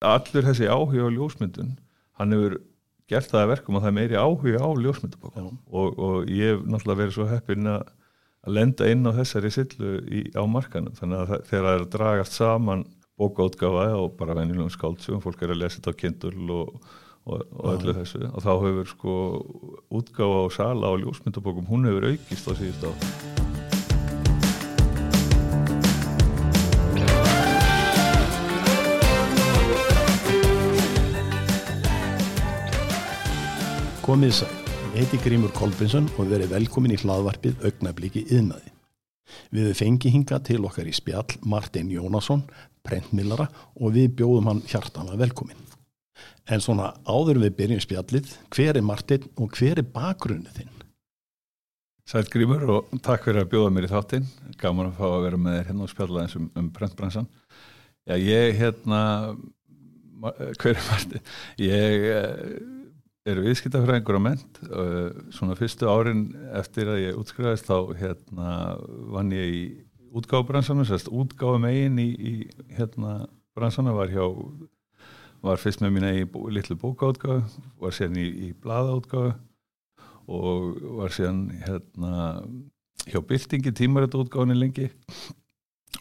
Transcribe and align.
allur 0.00 0.46
þessi 0.48 0.68
áhuga 0.70 1.08
á 1.08 1.14
ljósmyndun 1.14 1.74
hann 2.20 2.36
hefur 2.36 2.58
gert 3.10 3.32
það 3.32 3.42
að 3.42 3.50
verkum 3.54 3.76
að 3.76 3.84
það 3.84 3.90
er 3.90 3.96
meiri 3.96 4.20
áhuga 4.20 4.62
á 4.62 4.68
ljósmyndabókum. 4.84 5.50
Og, 5.66 5.98
og 5.98 6.30
ég 6.30 6.54
hef 6.54 6.62
náttúrulega 6.62 7.00
verið 7.02 7.16
svo 7.16 7.26
heppin 7.30 7.72
að 7.72 7.90
lenda 8.56 8.88
inn 8.88 9.10
á 9.10 9.12
þessari 9.18 9.50
sillu 9.52 9.98
í, 10.06 10.22
á 10.32 10.42
markanum. 10.46 10.94
Þannig 10.96 11.22
að 11.24 11.32
það, 11.32 11.44
þegar 11.50 11.66
það 11.66 11.74
er 11.74 11.84
að 11.84 11.92
dragast 11.96 12.38
saman 12.38 12.86
bókaútgafa 13.20 13.86
og 13.98 14.14
bara 14.20 14.38
venjulegum 14.38 14.72
skáldsugum, 14.72 15.20
fólk 15.24 15.42
er 15.44 15.54
að 15.54 15.62
lesa 15.64 15.80
þetta 15.80 15.92
á 15.92 16.00
kindul 16.04 16.54
og, 16.54 16.94
og, 17.26 17.42
og 17.58 17.68
öllu 17.74 17.96
þessu 17.98 18.22
og 18.30 18.40
þá 18.46 18.52
hefur 18.54 18.90
sko 18.94 19.18
útgafa 20.00 20.40
og 20.46 20.56
sala 20.56 20.94
á 20.94 21.00
ljósmyndabókum, 21.02 21.68
hún 21.68 21.90
hefur 21.90 22.08
aukist 22.14 22.48
á 22.48 22.52
síðust 22.54 22.88
á 22.88 22.92
Komið 34.10 34.32
sæl, 34.40 34.54
ég 34.90 35.04
heiti 35.04 35.18
Grímur 35.22 35.52
Kolbinsson 35.54 36.08
og 36.18 36.32
verið 36.32 36.50
velkomin 36.50 36.90
í 36.90 36.96
hlaðvarpið 36.98 37.60
augnabliki 37.68 38.24
yðnaði. 38.34 38.72
Við 39.54 39.68
fengi 39.78 40.10
hinga 40.10 40.40
til 40.42 40.64
okkar 40.66 40.88
í 40.90 40.94
spjall 40.96 41.36
Martin 41.46 41.92
Jónasson, 41.94 42.42
prentmillara 42.82 43.46
og 43.78 43.94
við 43.94 44.16
bjóðum 44.18 44.48
hann 44.50 44.62
hjartanlega 44.66 45.20
velkomin. 45.20 45.60
En 46.50 46.64
svona 46.64 46.88
áður 47.06 47.38
við 47.44 47.54
byrjum 47.60 47.84
spjallið, 47.84 48.32
hver 48.50 48.80
er 48.80 48.88
Martin 48.88 49.28
og 49.38 49.54
hver 49.54 49.78
er 49.78 49.86
bakgrunnið 49.94 50.58
þinn? 50.58 50.74
Sæl 52.10 52.26
Grímur 52.34 52.66
og 52.66 52.90
takk 53.06 53.28
fyrir 53.28 53.44
að 53.44 53.54
bjóða 53.54 53.70
mér 53.76 53.86
í 53.86 53.92
þáttinn. 53.94 54.26
Gaman 54.58 54.90
að 54.90 54.98
fá 54.98 55.06
að 55.12 55.28
vera 55.28 55.42
með 55.44 55.58
þér 55.60 55.70
hérna 55.70 55.86
og 55.86 55.94
spjalla 55.94 56.26
eins 56.26 56.36
um, 56.40 56.50
um 56.58 56.74
prentbransan. 56.74 57.30
Já, 58.10 58.18
ég 58.18 58.58
hérna, 58.58 59.06
hver 60.58 60.74
er 60.74 60.84
Martin? 60.90 61.34
Ég 61.62 62.78
er 63.28 63.40
viðskiptafræðingur 63.44 64.16
á 64.16 64.22
ment. 64.22 64.60
Svona 65.34 65.56
fyrstu 65.58 65.88
árin 65.90 66.30
eftir 66.56 66.90
að 66.90 67.02
ég 67.04 67.20
útskrifaðist 67.20 67.68
þá 67.68 67.94
hérna 68.00 68.52
vann 69.12 69.32
ég 69.34 69.54
í 69.56 69.62
útgáfubransanum, 70.16 70.86
sérst 70.88 71.10
útgáfum 71.12 71.68
eigin 71.68 72.00
í, 72.02 72.08
í 72.10 72.32
hérna 72.76 73.28
bransana 73.56 73.92
var 73.94 74.10
hjá, 74.10 74.24
var 75.44 75.60
fyrst 75.60 75.82
með 75.84 75.94
mín 75.96 76.08
eigin 76.08 76.32
bó, 76.32 76.42
litlu 76.50 76.76
bókaútgáfu, 76.80 77.62
var 77.80 77.94
sérn 77.94 78.18
í, 78.18 78.26
í 78.48 78.52
bladaútgáfu 78.62 79.36
og 80.30 80.80
var 81.00 81.14
síðan 81.14 81.44
hérna 81.64 82.14
hjá 83.10 83.20
Bildingi 83.26 83.72
tímarættútgáðinni 83.74 84.58
lengi 84.58 84.88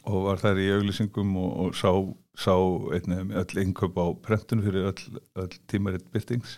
og 0.05 0.25
var 0.27 0.41
þær 0.41 0.59
í 0.61 0.67
auglýsingum 0.75 1.37
og, 1.41 1.51
og 1.63 1.77
sá, 1.77 1.91
sá 2.37 2.53
einnig 2.95 3.33
öll 3.41 3.63
inköp 3.63 3.97
á 3.97 4.05
prentun 4.25 4.63
fyrir 4.65 4.91
öll, 4.91 5.21
öll 5.39 5.53
tímarætt 5.71 6.09
Bildings 6.13 6.57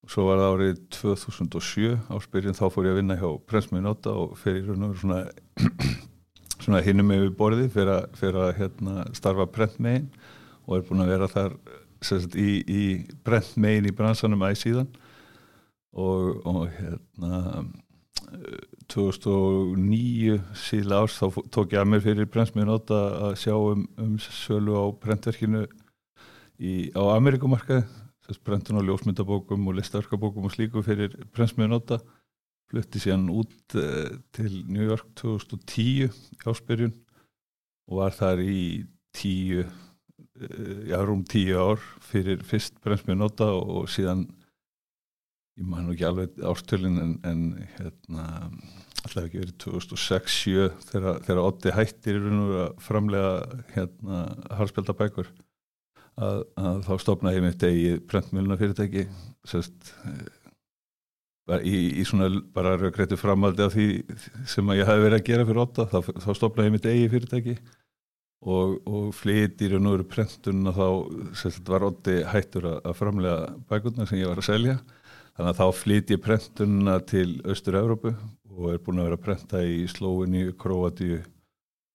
og 0.00 0.12
svo 0.12 0.26
var 0.28 0.40
það 0.40 0.54
árið 0.54 0.78
2007 0.96 1.90
áspyrjun 2.16 2.56
þá 2.56 2.64
fór 2.72 2.88
ég 2.88 2.94
að 2.94 3.00
vinna 3.02 3.18
hjá 3.20 3.28
Prensmiðnóta 3.50 4.14
og 4.16 4.38
fyrir 4.40 4.70
raun 4.70 4.88
og 4.88 4.96
svona, 5.00 5.20
svona 6.64 6.80
hinnum 6.86 7.12
við 7.12 7.28
borði 7.36 7.68
fyrir 7.72 8.40
að, 8.46 8.54
hérna, 8.56 9.04
starfa 9.16 9.48
prentmegin 9.52 10.08
og 10.66 10.78
er 10.78 10.88
búin 10.88 11.04
að 11.04 11.12
vera 11.12 11.30
þar 11.30 11.58
sagt, 12.00 12.38
í, 12.38 12.62
í 12.64 12.82
prentmegin 13.26 13.90
í 13.90 13.94
bransanum 13.96 14.48
æg 14.48 14.58
síðan. 14.60 14.90
Og, 15.90 16.36
og 16.46 16.68
hérna 16.70 17.40
2009 18.90 20.36
síðlega 20.54 21.00
árs 21.02 21.16
þá 21.18 21.40
tók 21.50 21.74
ég 21.74 21.80
að 21.82 21.88
mér 21.90 22.04
fyrir 22.04 22.28
Prensmiðnóta 22.30 23.00
að 23.28 23.34
sjá 23.42 23.54
um, 23.56 23.82
um 23.98 24.12
sölu 24.22 24.76
á 24.78 24.84
prentverkinu 25.02 25.64
í, 26.58 26.90
á 26.94 27.02
Amerikumarkaði 27.16 27.84
brentun 28.38 28.78
á 28.78 28.82
ljósmyndabókum 28.86 29.68
og 29.70 29.78
listaverkabókum 29.78 30.46
og 30.46 30.54
slíku 30.54 30.84
fyrir 30.86 31.16
prensmiðunóta 31.34 32.00
flutti 32.70 33.02
síðan 33.02 33.28
út 33.34 33.76
uh, 33.78 34.10
til 34.34 34.62
New 34.70 34.86
York 34.86 35.08
2010 35.18 36.10
áspyrjun 36.46 36.94
og 37.90 38.02
var 38.02 38.14
þar 38.14 38.42
í 38.44 38.60
tíu 39.16 39.64
uh, 39.64 40.82
já, 40.86 40.98
rúm 41.02 41.24
tíu 41.26 41.58
ár 41.58 41.82
fyrir 42.06 42.44
fyrst 42.46 42.78
prensmiðunóta 42.84 43.50
og, 43.56 43.74
og 43.82 43.90
síðan 43.90 44.28
ég 45.58 45.66
man 45.66 45.90
ekki 45.90 46.06
alveg 46.06 46.38
ástölin 46.46 47.00
en, 47.02 47.16
en 47.26 47.42
hérna 47.74 48.28
alltaf 49.00 49.26
ekki 49.26 49.42
verið 49.42 49.56
2006-07 49.64 50.66
þegar, 50.90 51.42
Otti 51.42 51.72
hættir 51.74 52.20
að 52.20 52.74
framlega 52.84 53.62
hérna 53.74 54.24
harspjaldabækur 54.58 55.30
Að, 56.20 56.42
að 56.60 56.82
þá 56.84 56.92
stopnaði 57.00 57.38
ég 57.38 57.44
mitt 57.46 57.62
eigi 57.64 57.92
prentmjöluna 58.10 58.58
fyrirtæki 58.60 59.06
sérst, 59.48 59.92
í, 61.64 61.76
í 62.00 62.04
svona 62.06 62.28
bara 62.54 62.76
raugrættu 62.76 63.16
framaldi 63.16 63.64
af 63.64 63.72
því 63.74 63.86
sem 64.48 64.72
ég 64.76 64.88
hafi 64.88 65.04
verið 65.06 65.16
að 65.16 65.28
gera 65.30 65.46
fyrir 65.48 65.62
åtta 65.64 65.86
þá, 65.88 65.98
þá 66.26 66.30
stopnaði 66.36 66.68
ég 66.68 66.74
mitt 66.76 66.88
eigi 66.90 67.08
fyrirtæki 67.14 67.56
og, 68.40 68.76
og 68.88 69.08
flytir 69.16 69.76
og 69.76 69.84
nú 69.84 69.94
eru 69.96 70.06
prentuna 70.08 70.74
þá 70.76 70.86
sérst, 71.40 71.64
var 71.68 71.88
åtti 71.88 72.20
hættur 72.28 72.68
að, 72.70 72.78
að 72.84 72.98
framlega 73.00 73.50
bækurna 73.70 74.06
sem 74.08 74.20
ég 74.20 74.30
var 74.30 74.40
að 74.40 74.48
selja. 74.48 74.78
Þannig 75.36 75.50
að 75.50 75.60
þá 75.60 75.80
flyt 75.80 76.14
ég 76.14 76.22
prentuna 76.24 77.00
til 77.08 77.28
Östur-Európu 77.48 78.14
og 78.50 78.72
er 78.72 78.80
búin 78.84 79.00
að 79.00 79.10
vera 79.10 79.20
að 79.20 79.26
prenta 79.26 79.62
í 79.64 79.84
Slóinu, 79.88 80.50
Kroatíu 80.60 81.20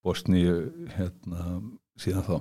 Bosníu 0.06 0.56
hérna 0.96 1.60
síðan 2.00 2.26
þá 2.26 2.38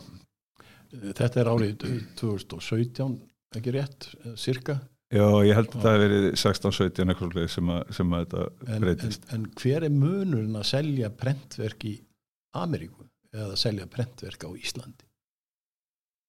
Þetta 1.03 1.41
er 1.43 1.50
árið 1.53 1.87
2017, 2.21 3.15
ekki 3.59 3.75
rétt, 3.75 4.10
cirka? 4.41 4.78
Já, 5.15 5.27
ég 5.47 5.55
held 5.55 5.71
að 5.77 5.82
það 5.84 5.94
hefur 5.94 6.05
verið 6.05 6.28
16-17 6.41 7.12
eitthvað 7.12 7.41
sem, 7.53 7.72
sem 7.94 8.15
að 8.16 8.22
þetta 8.25 8.78
breytist. 8.82 9.27
En, 9.28 9.34
en 9.37 9.49
hver 9.60 9.87
er 9.87 9.94
munurinn 9.94 10.59
að 10.59 10.69
selja 10.72 11.10
prentverk 11.15 11.84
í 11.87 11.94
Ameríku 12.59 13.04
eða 13.34 13.59
selja 13.59 13.87
prentverk 13.91 14.47
á 14.47 14.50
Íslandi? 14.54 15.06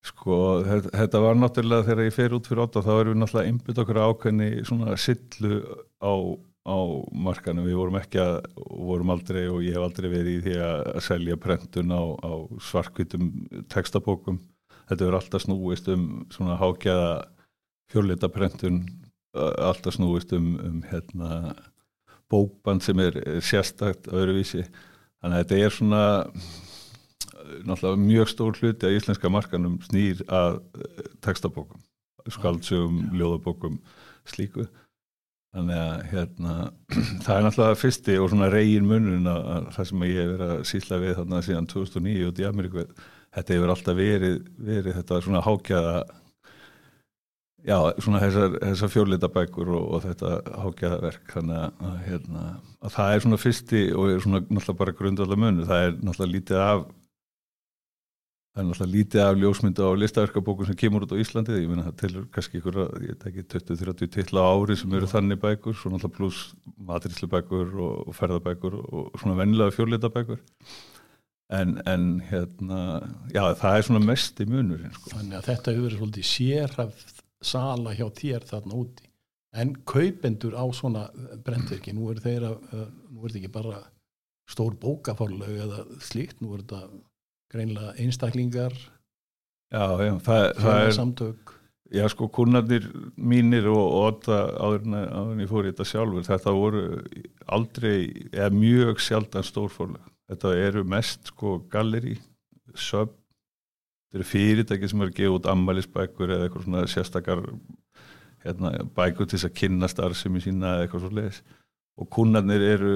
Sko, 0.06 0.36
þetta 0.68 1.22
var 1.24 1.38
náttúrulega 1.40 1.88
þegar 1.88 2.06
ég 2.06 2.14
fer 2.14 2.36
út 2.38 2.50
fyrir 2.50 2.68
8 2.68 2.84
þá 2.86 2.92
erum 2.94 3.16
við 3.16 3.22
náttúrulega 3.24 3.52
einbytt 3.52 3.80
okkur 3.82 4.02
ákveðni 4.06 4.50
svona 4.68 4.98
sillu 5.02 5.56
á, 5.98 6.14
á 6.70 6.78
markanum. 7.26 7.66
Við 7.66 7.80
vorum 7.80 7.98
ekki 7.98 8.22
að, 8.22 8.36
vorum 8.70 9.14
aldrei 9.16 9.48
og 9.50 9.64
ég 9.66 9.74
hef 9.74 9.88
aldrei 9.88 10.12
verið 10.12 10.36
í 10.36 10.44
því 10.46 10.60
að 10.68 10.92
selja 11.08 11.40
prentun 11.42 11.96
á, 11.96 12.04
á 12.22 12.34
svarkvitum 12.68 13.32
textabókum 13.74 14.38
þetta 14.90 15.02
verður 15.02 15.20
alltaf 15.20 15.46
snúist 15.46 15.90
um 15.94 16.06
svona 16.34 16.60
hákjaða 16.62 17.10
fjörleitaprentun 17.94 18.84
alltaf 19.36 19.96
snúist 19.96 20.32
um, 20.36 20.54
um 20.64 20.84
hérna, 20.90 21.56
bókband 22.32 22.84
sem 22.84 23.00
er, 23.04 23.18
er 23.22 23.42
sérstakt 23.44 24.08
öðruvísi. 24.08 24.64
Þannig 25.22 25.42
að 25.42 25.44
þetta 25.44 25.60
er 25.60 25.76
svona 25.76 26.04
náttúrulega 27.66 28.02
mjög 28.02 28.32
stór 28.32 28.58
hluti 28.62 28.88
að 28.88 28.96
íslenska 28.98 29.30
markanum 29.30 29.78
snýr 29.86 30.24
að 30.34 30.62
textabókum 31.26 31.84
skaldsögum, 32.32 33.04
ljóðabókum 33.14 33.78
slíku. 34.26 34.66
Þannig 35.56 35.78
að 35.80 36.00
hérna, 36.12 36.56
það 37.26 37.36
er 37.36 37.46
náttúrulega 37.46 37.80
fyrsti 37.80 38.18
og 38.20 38.32
svona 38.32 38.50
reygin 38.52 38.88
munun 38.90 39.30
að 39.30 39.70
það 39.76 39.92
sem 39.92 40.08
ég 40.08 40.18
hef 40.18 40.32
verið 40.34 40.56
að 40.56 40.66
sísla 40.72 41.02
við 41.04 41.14
þarna 41.20 41.44
síðan 41.46 41.70
2009 41.72 42.32
út 42.32 42.42
í 42.42 42.48
Ameríku 42.50 42.88
þetta 43.36 43.58
hefur 43.58 43.74
alltaf 43.74 43.98
verið, 43.98 44.38
verið 44.58 45.00
þetta 45.00 45.22
svona 45.24 45.44
hákjaða 45.46 45.96
já, 47.66 47.78
svona 48.04 48.22
þessar, 48.24 48.60
þessar 48.62 48.92
fjórlitabækur 48.94 49.72
og, 49.76 49.88
og 49.96 50.04
þetta 50.06 50.36
hákjaða 50.66 51.00
verk. 51.06 51.32
Þannig 51.34 51.64
að, 51.64 51.96
hérna, 52.10 52.44
að 52.82 52.94
það 52.98 53.16
er 53.16 53.26
svona 53.26 53.42
fyrsti 53.42 53.88
og 53.96 54.12
er 54.12 54.22
svona 54.24 54.44
náttúrulega 54.46 54.80
bara 54.84 55.00
grundvalda 55.00 55.40
munu, 55.42 55.66
það 55.68 55.90
er 55.90 55.98
náttúrulega 56.00 56.36
lítið 56.36 56.64
af 56.66 56.86
það 58.56 58.62
er 58.62 58.68
náttúrulega 58.70 58.96
lítið 58.96 59.24
af 59.26 59.38
ljósmyndu 59.42 59.84
á 59.84 59.92
listaverkabókun 60.00 60.70
sem 60.70 60.80
kemur 60.80 61.04
út 61.04 61.12
á 61.12 61.20
Íslandi, 61.20 61.58
ég 61.60 61.68
minna 61.68 61.90
það 61.90 61.98
tilur 62.04 62.28
kannski 62.32 62.62
ykkur 62.62 62.82
að, 62.86 62.94
ég 63.10 63.18
tek 63.20 63.34
ekki 63.34 63.48
20-30 63.58 64.14
tilla 64.16 64.46
ári 64.48 64.78
sem 64.80 64.96
eru 64.96 65.10
þannig 65.12 65.42
bækur, 65.42 65.76
svo 65.76 65.92
náttúrulega 65.92 66.16
pluss 66.22 66.54
matríslubækur 66.88 67.74
og, 67.76 67.96
og 68.08 68.16
ferðabækur 68.16 68.78
og 68.80 69.18
svona 69.20 69.36
vennilega 69.42 69.76
fjórlitabækur 69.76 70.40
En, 71.54 71.76
en 71.86 72.06
hérna, 72.26 72.80
já 73.30 73.44
það 73.60 73.76
er 73.78 73.84
svona 73.86 74.02
mest 74.02 74.40
í 74.42 74.48
munurinn 74.50 74.94
sko. 74.96 75.12
Þannig 75.14 75.38
að 75.38 75.50
þetta 75.52 75.74
hefur 75.74 75.84
verið 75.86 76.00
svolítið 76.00 76.30
sérhæft 76.30 77.20
sala 77.46 77.94
hjá 77.94 78.08
þér 78.18 78.48
þarna 78.50 78.80
úti. 78.80 79.10
En 79.56 79.76
kaupendur 79.88 80.56
á 80.58 80.66
svona 80.76 81.04
brentverki, 81.46 81.94
nú 81.96 82.10
er 82.12 82.22
þeirra, 82.24 82.56
nú 83.14 83.22
er 83.22 83.30
þetta 83.30 83.42
ekki 83.44 83.52
bara 83.54 83.84
stór 84.50 84.74
bókafárlög 84.82 85.62
eða 85.68 85.84
slíkt, 86.04 86.42
nú 86.42 86.56
er 86.56 86.66
þetta 86.66 86.82
greinlega 87.54 87.94
einstaklingar, 88.02 88.74
já, 89.72 89.86
já, 90.02 90.12
það, 90.26 90.48
það 90.60 90.82
er 90.82 90.98
samtök. 90.98 91.54
Já 91.94 92.08
sko, 92.10 92.28
kurnarnir 92.34 92.90
mínir 93.16 93.70
og, 93.70 93.86
og 93.86 94.06
þetta 94.18 94.42
áður 94.58 94.88
en 94.90 95.44
ég 95.46 95.50
fór 95.52 95.70
í 95.70 95.72
þetta 95.72 95.88
sjálfur, 95.88 96.26
þetta 96.26 96.56
voru 96.58 96.84
aldrei, 97.46 97.98
eða 98.34 98.50
mjög 98.58 99.04
sjaldan 99.06 99.46
stórfórlega 99.46 100.15
þetta 100.30 100.54
eru 100.58 100.84
mest 100.96 101.32
sko 101.32 101.58
galleri 101.72 102.16
sub, 102.74 103.14
þetta 104.10 104.20
eru 104.20 104.30
fyrirtæki 104.30 104.90
sem 104.90 105.04
er 105.04 105.12
að 105.12 105.20
gefa 105.20 105.40
út 105.40 105.50
ammælisbækur 105.52 106.34
eða 106.36 106.48
eitthvað 106.48 106.66
svona 106.68 106.86
sérstakar 106.92 107.44
hérna, 108.46 108.72
bækur 108.96 109.28
til 109.28 109.38
þess 109.38 109.50
að 109.50 109.60
kynna 109.62 109.90
starfsemi 109.92 110.42
sína 110.44 110.76
eða 110.76 110.88
eitthvað 110.88 111.06
svo 111.06 111.14
leiðis 111.20 111.42
og 111.96 112.10
kunnarnir 112.12 112.66
eru 112.74 112.94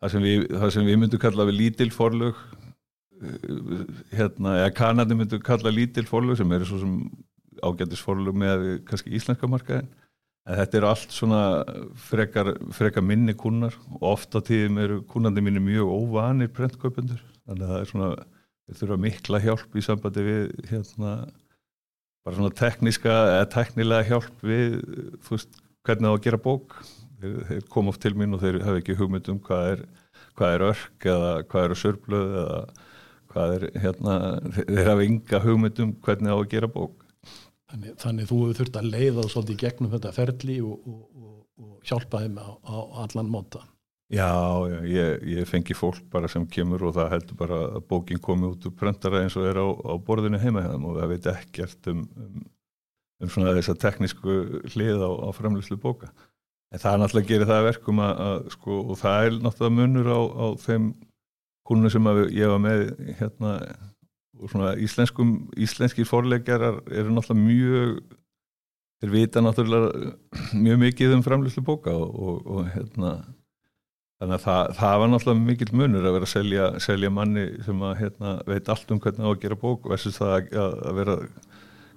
það 0.00 0.12
sem 0.14 0.24
við, 0.24 0.46
við 0.86 1.00
myndum 1.02 1.22
kalla 1.22 1.48
við 1.48 1.60
lítil 1.60 1.90
forlög 1.94 2.38
hérna, 4.12 4.58
eða 4.60 4.72
kanadi 4.76 5.16
myndum 5.16 5.44
kalla 5.44 5.72
lítil 5.72 6.06
forlög 6.08 6.38
sem 6.40 6.52
eru 6.52 6.68
svo 6.68 6.82
sem 6.82 6.98
ágættis 7.64 8.04
forlög 8.04 8.36
með 8.36 8.66
kannski 8.88 9.14
íslenska 9.16 9.48
markaðin 9.50 9.88
en 10.46 10.60
þetta 10.60 10.78
eru 10.78 10.88
allt 10.90 11.14
svona 11.14 11.40
frekar, 12.08 12.52
frekar 12.74 13.04
minni 13.04 13.34
kunnar 13.38 13.74
og 13.98 14.06
ofta 14.14 14.42
tíðum 14.44 14.78
eru 14.82 15.00
kunnandi 15.10 15.42
minni 15.42 15.62
mjög 15.62 15.90
óvanir 15.90 16.52
prentköpundur 16.54 17.22
þannig 17.46 17.64
að 17.66 17.72
það 17.72 17.80
er 17.80 17.90
svona, 17.90 18.10
þeir 18.66 18.80
þurfa 18.80 19.00
mikla 19.06 19.42
hjálp 19.42 19.76
í 19.76 19.84
sambandi 19.84 20.26
við 20.26 20.54
hérna 20.70 21.16
bara 22.26 22.38
svona 22.38 22.54
tekníska 22.58 23.14
eða 23.36 23.48
teknilega 23.54 24.08
hjálp 24.10 24.46
við 24.46 24.80
þú 25.26 25.36
veist, 25.36 25.60
hvernig 25.86 26.08
það 26.08 26.10
á 26.10 26.16
að 26.16 26.24
gera 26.24 26.42
bók. 26.42 26.76
Þeir, 27.16 27.36
þeir 27.48 27.68
koma 27.72 27.92
oft 27.92 28.02
til 28.02 28.12
mín 28.18 28.34
og 28.36 28.42
þeir 28.42 28.58
hafa 28.66 28.80
ekki 28.82 28.96
hugmynd 28.98 29.30
um 29.32 29.38
hvað 29.46 29.70
er, 29.70 29.84
hvað 30.36 30.56
er 30.56 30.64
örk 30.66 31.06
eða 31.14 31.30
hvað 31.48 31.68
eru 31.68 31.78
sörblöð 31.80 32.34
eða 32.42 32.58
hvað 33.30 33.54
er 33.54 33.66
hérna, 33.84 34.16
þeir 34.58 34.90
hafa 34.90 35.06
ynga 35.06 35.40
hugmynd 35.46 35.82
um 35.84 35.94
hvernig 36.04 36.32
það 36.32 36.36
á 36.36 36.42
að 36.42 36.50
gera 36.56 36.72
bók 36.74 37.05
Þannig, 37.66 37.96
þannig 37.98 38.28
þú 38.30 38.36
hefur 38.42 38.58
þurft 38.60 38.76
að 38.78 38.90
leiða 38.92 39.22
svolítið 39.30 39.62
gegnum 39.64 39.94
þetta 39.94 40.12
ferli 40.14 40.58
og, 40.62 40.84
og, 40.86 41.00
og, 41.18 41.38
og 41.64 41.88
hjálpa 41.88 42.20
þeim 42.22 42.36
á, 42.38 42.48
á 42.62 42.76
allan 43.02 43.32
móta. 43.32 43.64
Já, 44.14 44.30
ég, 44.86 45.24
ég 45.26 45.48
fengi 45.50 45.74
fólk 45.74 46.04
bara 46.12 46.28
sem 46.30 46.44
kemur 46.46 46.84
og 46.86 46.94
það 46.94 47.08
heldur 47.16 47.38
bara 47.40 47.56
að 47.74 47.88
bókin 47.90 48.22
komi 48.22 48.52
út 48.52 48.68
úr 48.68 48.74
prentara 48.78 49.24
eins 49.24 49.34
og 49.34 49.48
er 49.50 49.58
á, 49.58 49.66
á 49.66 49.98
borðinu 49.98 50.38
heima 50.38 50.62
hefðum 50.62 50.86
og 50.92 51.00
það 51.00 51.10
veit 51.10 51.26
ekkert 51.32 51.90
um, 51.90 52.04
um, 52.22 52.44
um 53.24 53.32
svona 53.34 53.56
þess 53.56 53.72
að 53.72 53.80
teknísku 53.82 54.36
hlið 54.76 55.02
á, 55.02 55.10
á 55.10 55.28
framlýslu 55.34 55.80
bóka. 55.82 56.12
En 56.70 56.82
það 56.82 56.92
er 56.92 57.02
náttúrulega 57.02 57.26
að 57.26 57.32
gera 57.32 57.50
það 57.50 57.66
verkum 57.66 58.04
að, 58.06 58.22
að 58.28 58.38
sko, 58.54 58.78
og 58.84 59.02
það 59.02 59.26
er 59.26 59.36
náttúrulega 59.40 59.76
munur 59.80 60.12
á, 60.14 60.20
á 60.22 60.46
þeim 60.62 60.88
kúnum 61.66 61.90
sem 61.90 62.08
ég 62.30 62.54
var 62.54 62.62
með 62.62 62.86
hérna 63.18 63.52
og 64.40 64.52
svona 64.52 64.74
íslenskum, 64.82 65.34
íslenskir 65.56 66.08
forleikjarar 66.08 66.82
eru 66.90 67.14
náttúrulega 67.14 67.46
mjög 67.46 67.98
þeir 69.00 69.12
vita 69.12 69.42
náttúrulega 69.44 70.12
mjög 70.66 70.78
mikið 70.84 71.16
um 71.16 71.24
framlýslu 71.26 71.64
bóka 71.66 71.94
og, 71.94 72.14
og, 72.14 72.38
og 72.46 72.70
hérna 72.74 73.12
þannig 74.20 74.38
að 74.38 74.44
það, 74.46 74.70
það 74.78 75.00
var 75.02 75.12
náttúrulega 75.12 75.46
mikill 75.50 75.72
munur 75.76 76.08
að 76.08 76.16
vera 76.16 76.28
að 76.28 76.32
selja, 76.32 76.68
selja 76.80 77.12
manni 77.12 77.46
sem 77.66 77.82
að 77.84 77.98
hérna, 78.00 78.36
veit 78.48 78.70
allt 78.72 78.94
um 78.94 79.02
hvernig 79.04 79.28
á 79.28 79.30
að 79.32 79.42
gera 79.44 79.60
bók 79.60 79.90
versus 79.92 80.20
það 80.20 80.36
að, 80.56 80.78
að 80.88 81.00
vera 81.00 81.18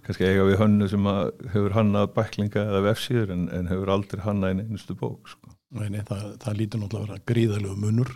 kannski 0.09 0.25
eiga 0.25 0.47
við 0.47 0.59
hönnu 0.59 0.89
sem 0.89 1.07
að 1.12 1.21
hefur 1.53 1.75
hannað 1.77 2.12
bæklinga 2.15 2.65
eða 2.65 2.81
vefsíður 2.89 3.36
en, 3.36 3.45
en 3.56 3.69
hefur 3.71 3.94
aldrei 3.94 4.24
hannað 4.25 4.56
einn 4.56 4.63
einustu 4.65 4.95
bók 4.97 5.30
sko. 5.31 5.53
Nei, 5.77 5.86
nei, 5.94 6.01
það, 6.07 6.25
það 6.41 6.59
lítur 6.59 6.81
náttúrulega 6.81 7.06
að 7.06 7.12
vera 7.13 7.27
gríðalegu 7.30 7.75
munur 7.80 8.15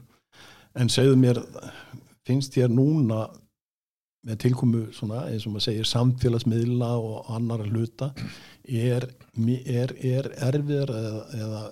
en 0.79 0.89
segðu 0.89 1.19
mér 1.21 1.39
finnst 2.27 2.55
þér 2.57 2.73
núna 2.73 3.27
með 4.23 4.39
tilkomu 4.45 4.83
svona, 4.95 5.25
eins 5.29 5.47
og 5.47 5.55
maður 5.55 5.65
segir 5.67 5.89
samfélagsmiðla 5.89 6.91
og 6.95 7.31
annar 7.35 7.65
hluta 7.67 8.11
er, 8.63 9.09
er, 9.35 9.95
er 9.99 10.29
erfiðar 10.47 10.93
eða, 10.95 11.23
eða 11.39 11.63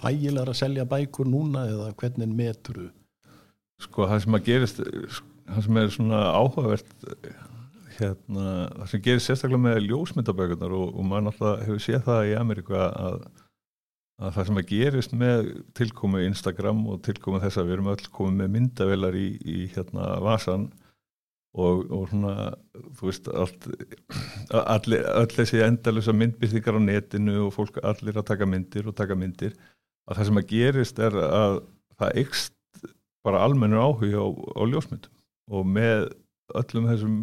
þægilegar 0.00 0.52
að 0.52 0.60
selja 0.62 0.86
bækur 0.88 1.28
núna 1.28 1.66
eða 1.68 1.90
hvernig 2.00 2.32
meturu? 2.32 2.88
Sko 3.80 4.08
það 4.08 4.24
sem 4.24 4.38
að 4.38 4.48
gerist 4.48 4.80
það 5.50 5.62
sem 5.66 5.80
er 5.80 5.92
svona 5.92 6.22
áhugavert 6.36 7.06
hérna, 7.98 8.48
það 8.78 8.90
sem 8.92 9.04
gerist 9.04 9.28
sérstaklega 9.28 9.64
með 9.66 9.84
ljósmyndabækunar 9.90 10.74
og, 10.76 10.90
og 10.94 11.06
maður 11.06 11.28
náttúrulega 11.28 11.68
hefur 11.68 11.84
séð 11.84 12.04
það 12.08 12.26
í 12.30 12.34
Ameríka 12.40 12.84
að, 12.88 13.22
að 14.20 14.36
það 14.36 14.50
sem 14.50 14.60
að 14.60 14.68
gerist 14.72 15.16
með 15.20 15.50
tilkomu 15.76 16.22
Instagram 16.24 16.84
og 16.92 17.02
tilkomu 17.04 17.40
þess 17.42 17.60
að 17.60 17.68
við 17.68 17.76
erum 17.76 17.90
öll 17.92 18.12
komið 18.14 18.38
með 18.40 18.54
myndavelar 18.56 19.20
í, 19.20 19.28
í 19.44 19.58
hérna 19.74 20.14
vasan 20.24 20.70
og, 21.58 21.90
og 21.90 22.06
svona 22.10 22.34
þú 22.98 23.08
veist 23.08 23.28
allt, 23.32 23.66
allir, 24.60 25.04
þessi 25.34 25.62
endalusa 25.66 26.14
myndbyrðingar 26.14 26.78
á 26.78 26.82
netinu 26.84 27.36
og 27.46 27.54
fólk 27.56 27.80
allir 27.82 28.20
að 28.20 28.28
taka 28.30 28.46
myndir 28.46 28.86
og 28.90 28.96
taka 28.98 29.18
myndir. 29.18 29.56
Að 30.06 30.20
það 30.20 30.30
sem 30.30 30.40
að 30.40 30.48
gerist 30.52 31.02
er 31.02 31.18
að 31.26 31.60
það 31.98 32.22
ykst 32.24 32.86
bara 33.26 33.42
almennur 33.44 33.82
áhuga 33.82 34.22
á, 34.22 34.28
á 34.30 34.62
ljósmyndum 34.70 35.12
og 35.50 35.66
með 35.66 36.06
öllum 36.56 36.88
þessum 36.88 37.18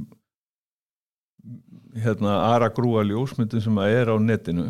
hérna 1.97 2.35
aðra 2.51 2.69
grúa 2.75 3.05
ljósmyndum 3.07 3.63
sem 3.63 3.79
að 3.81 3.95
er 3.95 4.11
á 4.11 4.15
netinu 4.19 4.67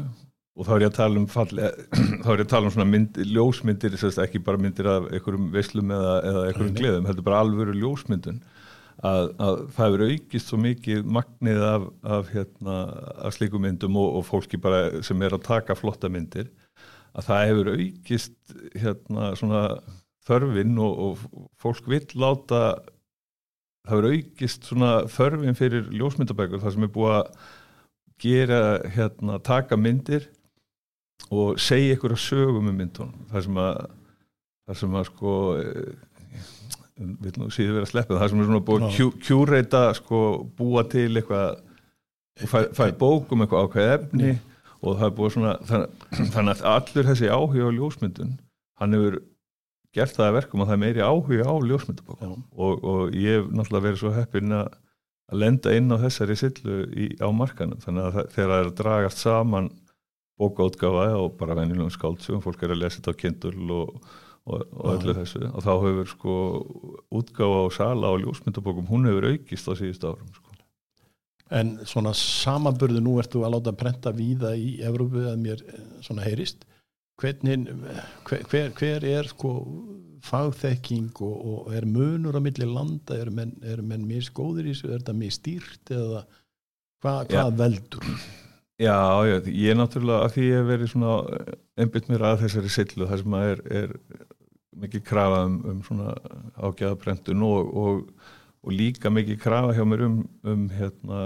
og 0.57 0.65
þá 0.65 0.71
er 0.74 0.83
ég 0.86 0.92
að 0.92 0.98
tala 0.98 1.19
um 1.21 1.27
falli, 1.30 1.71
þá 2.24 2.30
er 2.31 2.39
ég 2.39 2.45
að 2.45 2.54
tala 2.54 2.69
um 2.69 2.74
svona 2.74 2.89
mynd, 2.89 3.18
ljósmyndir, 3.33 3.98
ekki 3.98 4.42
bara 4.45 4.62
myndir 4.62 4.89
af 4.89 5.09
einhverjum 5.12 5.50
veislum 5.54 5.92
eða, 5.94 6.13
eða 6.30 6.45
einhverjum 6.48 6.77
gleðum, 6.77 7.09
heldur 7.09 7.27
bara 7.27 7.42
alvöru 7.44 7.75
ljósmyndun 7.77 8.39
að, 9.06 9.28
að 9.38 9.60
það 9.76 9.88
hefur 9.88 10.04
aukist 10.08 10.52
svo 10.52 10.60
mikið 10.62 11.10
magnið 11.18 11.64
af, 11.68 11.88
af, 12.18 12.32
hérna, 12.34 12.78
af 13.28 13.36
slíku 13.36 13.62
myndum 13.62 13.98
og, 14.00 14.20
og 14.20 14.26
fólki 14.26 14.60
sem 15.06 15.22
er 15.22 15.36
að 15.38 15.46
taka 15.46 15.78
flotta 15.78 16.10
myndir 16.10 16.50
að 17.18 17.30
það 17.30 17.46
hefur 17.50 17.72
aukist 17.76 18.56
hérna, 18.78 19.32
svona 19.38 19.64
þörfin 20.28 20.80
og, 20.84 21.04
og 21.06 21.46
fólk 21.62 21.90
vil 21.90 22.04
láta 22.18 22.64
það 23.88 23.94
hefur 23.94 24.10
aukist 24.14 24.68
svona 24.68 24.92
þörfin 25.12 25.58
fyrir 25.58 25.94
ljósmyndabækur 25.94 26.64
það 26.64 26.76
sem 26.76 26.88
er 26.88 26.94
búið 26.98 27.16
að 27.20 27.30
gera 28.18 28.62
hérna, 28.96 29.38
taka 29.46 29.78
myndir 29.78 30.26
og 31.30 31.60
segja 31.62 31.96
ykkur 31.96 32.16
að 32.16 32.24
sögum 32.24 32.70
um 32.72 32.78
myndunum 32.82 33.30
það 33.32 33.46
sem 33.46 33.62
að 33.62 33.80
það 34.68 34.80
sem 34.82 34.98
að 35.00 35.10
sko 35.12 35.34
vil 37.28 37.44
nú 37.44 37.52
síður 37.54 37.78
vera 37.78 37.88
að 37.88 37.94
sleppa 37.94 38.18
það 38.18 38.34
sem 38.34 38.42
er 38.42 38.50
svona 38.50 38.66
búið 38.68 38.88
að 38.88 39.16
kjúreita 39.28 39.86
sko, 39.98 40.20
búa 40.58 40.84
til 40.92 41.08
eitthvað 41.12 41.64
fæ, 42.44 42.60
fæ 42.74 42.86
bókum 43.00 43.46
eitthvað 43.46 43.68
ákveð 43.68 43.94
efni 43.96 44.36
og 44.82 45.00
það 45.00 45.08
er 45.08 45.16
búið 45.18 45.34
svona 45.36 45.56
þannig, 45.70 46.04
þannig 46.36 46.54
að 46.54 46.68
allur 46.74 47.10
þessi 47.12 47.32
áhuga 47.34 47.70
á 47.70 47.78
ljósmyndun 47.78 48.38
hann 48.78 48.98
hefur 48.98 49.20
gert 49.98 50.18
það 50.18 50.28
að 50.28 50.36
verkum 50.38 50.64
að 50.64 50.70
það 50.70 50.76
er 50.76 50.84
meiri 50.84 51.06
áhuga 51.06 51.48
á 51.48 51.56
ljósmyndabókum. 51.70 52.44
Og, 52.54 52.84
og 52.84 53.16
ég 53.18 53.40
hef 53.40 53.50
náttúrulega 53.50 53.86
verið 53.88 54.02
svo 54.02 54.14
heppin 54.16 54.56
að 54.58 54.70
lenda 55.42 55.74
inn 55.76 55.92
á 55.92 55.98
þessari 56.04 56.38
sillu 56.40 56.78
í, 56.94 57.10
á 57.19 57.28
markanum. 57.34 57.81
Þannig 57.84 58.06
að 58.06 58.18
það, 58.18 58.30
þegar 58.36 58.54
það 58.54 58.62
er 58.62 58.69
að 58.69 58.78
dragast 58.81 59.24
saman 59.24 59.69
bókaútgafa 60.38 61.07
og 61.18 61.36
bara 61.40 61.57
venjulegum 61.57 61.94
skáldsugum, 61.94 62.44
fólk 62.44 62.64
er 62.64 62.76
að 62.76 62.84
lesa 62.84 63.00
þetta 63.00 63.16
á 63.18 63.22
kindul 63.24 63.72
og 63.74 64.12
og, 64.47 64.63
og 64.73 64.92
öllu 64.95 65.16
þessu. 65.18 65.44
Og 65.51 65.66
þá 65.66 65.73
hefur 65.83 66.11
sko 66.13 66.35
útgáfa 67.19 67.63
á 67.63 67.68
sala 67.77 68.13
og 68.16 68.23
ljósmyndabókum 68.23 68.87
hún 68.89 69.09
hefur 69.09 69.30
aukist 69.33 69.69
á 69.69 69.73
síðust 69.80 70.07
árum 70.07 70.31
sko. 70.31 70.56
En 71.57 71.77
svona 71.87 72.11
samanburðu 72.18 73.04
nú 73.04 73.13
ertu 73.21 73.45
að 73.47 73.54
láta 73.56 73.75
prenta 73.75 74.11
víða 74.16 74.51
í 74.59 74.81
Evrópu 74.83 75.23
að 75.30 75.37
mér 75.45 75.61
eh, 75.63 75.85
svona 76.04 76.25
heyrist. 76.25 76.66
Hvernig, 77.18 77.69
hver, 78.27 78.44
hver, 78.51 78.73
hver 78.77 79.06
er 79.07 79.30
sko 79.31 79.54
fagþekking 80.27 81.13
og, 81.23 81.37
og 81.37 81.71
er 81.75 81.87
munur 81.89 82.35
á 82.37 82.42
milli 82.44 82.68
landa, 82.68 83.16
er 83.18 83.31
menn, 83.33 83.56
menn 83.61 84.04
mér 84.09 84.25
skóður 84.27 84.68
í 84.68 84.73
þessu, 84.73 84.92
er 84.92 85.01
þetta 85.01 85.16
mér 85.18 85.33
stýrt 85.33 85.94
eða 85.94 86.25
hvað 87.04 87.31
hva 87.33 87.47
veldur? 87.61 88.11
Já, 88.77 89.25
já, 89.25 89.37
ég 89.49 89.71
er 89.73 89.77
náttúrulega 89.80 90.25
að 90.27 90.33
því 90.35 90.44
ég 90.45 90.59
hef 90.59 90.68
verið 90.69 90.92
svona 90.92 91.13
einbytt 91.81 92.09
mér 92.11 92.25
að 92.30 92.44
þessari 92.44 92.73
sillu 92.73 93.07
þar 93.09 93.23
sem 93.23 93.37
að 93.37 93.47
er, 93.54 93.63
er 93.80 93.95
mikið 94.84 95.04
krafa 95.07 95.44
um, 95.48 95.57
um 95.72 95.81
svona 95.86 96.14
ágæðaprentun 96.57 97.44
og, 97.48 97.74
og, 97.81 98.30
og 98.64 98.76
líka 98.76 99.12
mikið 99.14 99.42
krafa 99.42 99.76
hjá 99.78 99.84
mér 99.88 100.06
um, 100.07 100.22
um 100.48 100.69
hérna, 100.74 101.24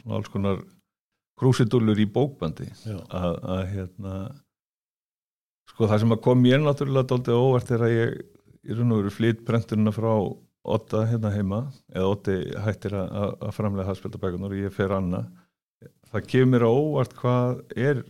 svona 0.00 0.18
alls 0.18 0.30
konar 0.32 0.62
krúsidullur 1.40 1.98
í 1.98 2.06
bókbandi. 2.10 2.68
Að, 3.10 3.38
hérna 3.72 4.14
sko 5.72 5.88
það 5.90 6.04
sem 6.04 6.14
að 6.14 6.24
kom 6.26 6.44
ég 6.46 6.62
náttúrulega 6.62 7.10
doldið 7.10 7.40
óvart 7.40 7.72
er 7.74 7.86
að 7.86 7.94
ég 7.94 8.18
í 8.64 8.76
raun 8.76 8.94
og 8.94 9.02
veru 9.02 9.14
flýtt 9.14 9.46
prentununa 9.46 9.94
frá 9.94 10.12
Otta 10.64 11.02
hérna 11.04 11.28
heima 11.34 11.58
eða 11.92 12.12
Otti 12.14 12.34
hættir 12.64 12.94
að, 12.96 13.34
að 13.36 13.50
framlega 13.52 13.90
hafspildabækunar 13.90 14.54
og 14.54 14.62
ég 14.62 14.72
fer 14.72 14.94
annað 14.96 15.26
það 16.08 16.28
kemur 16.30 16.52
mér 16.54 16.64
á 16.64 16.70
óvart 16.72 17.16
hvað 17.18 17.60
er 17.76 18.00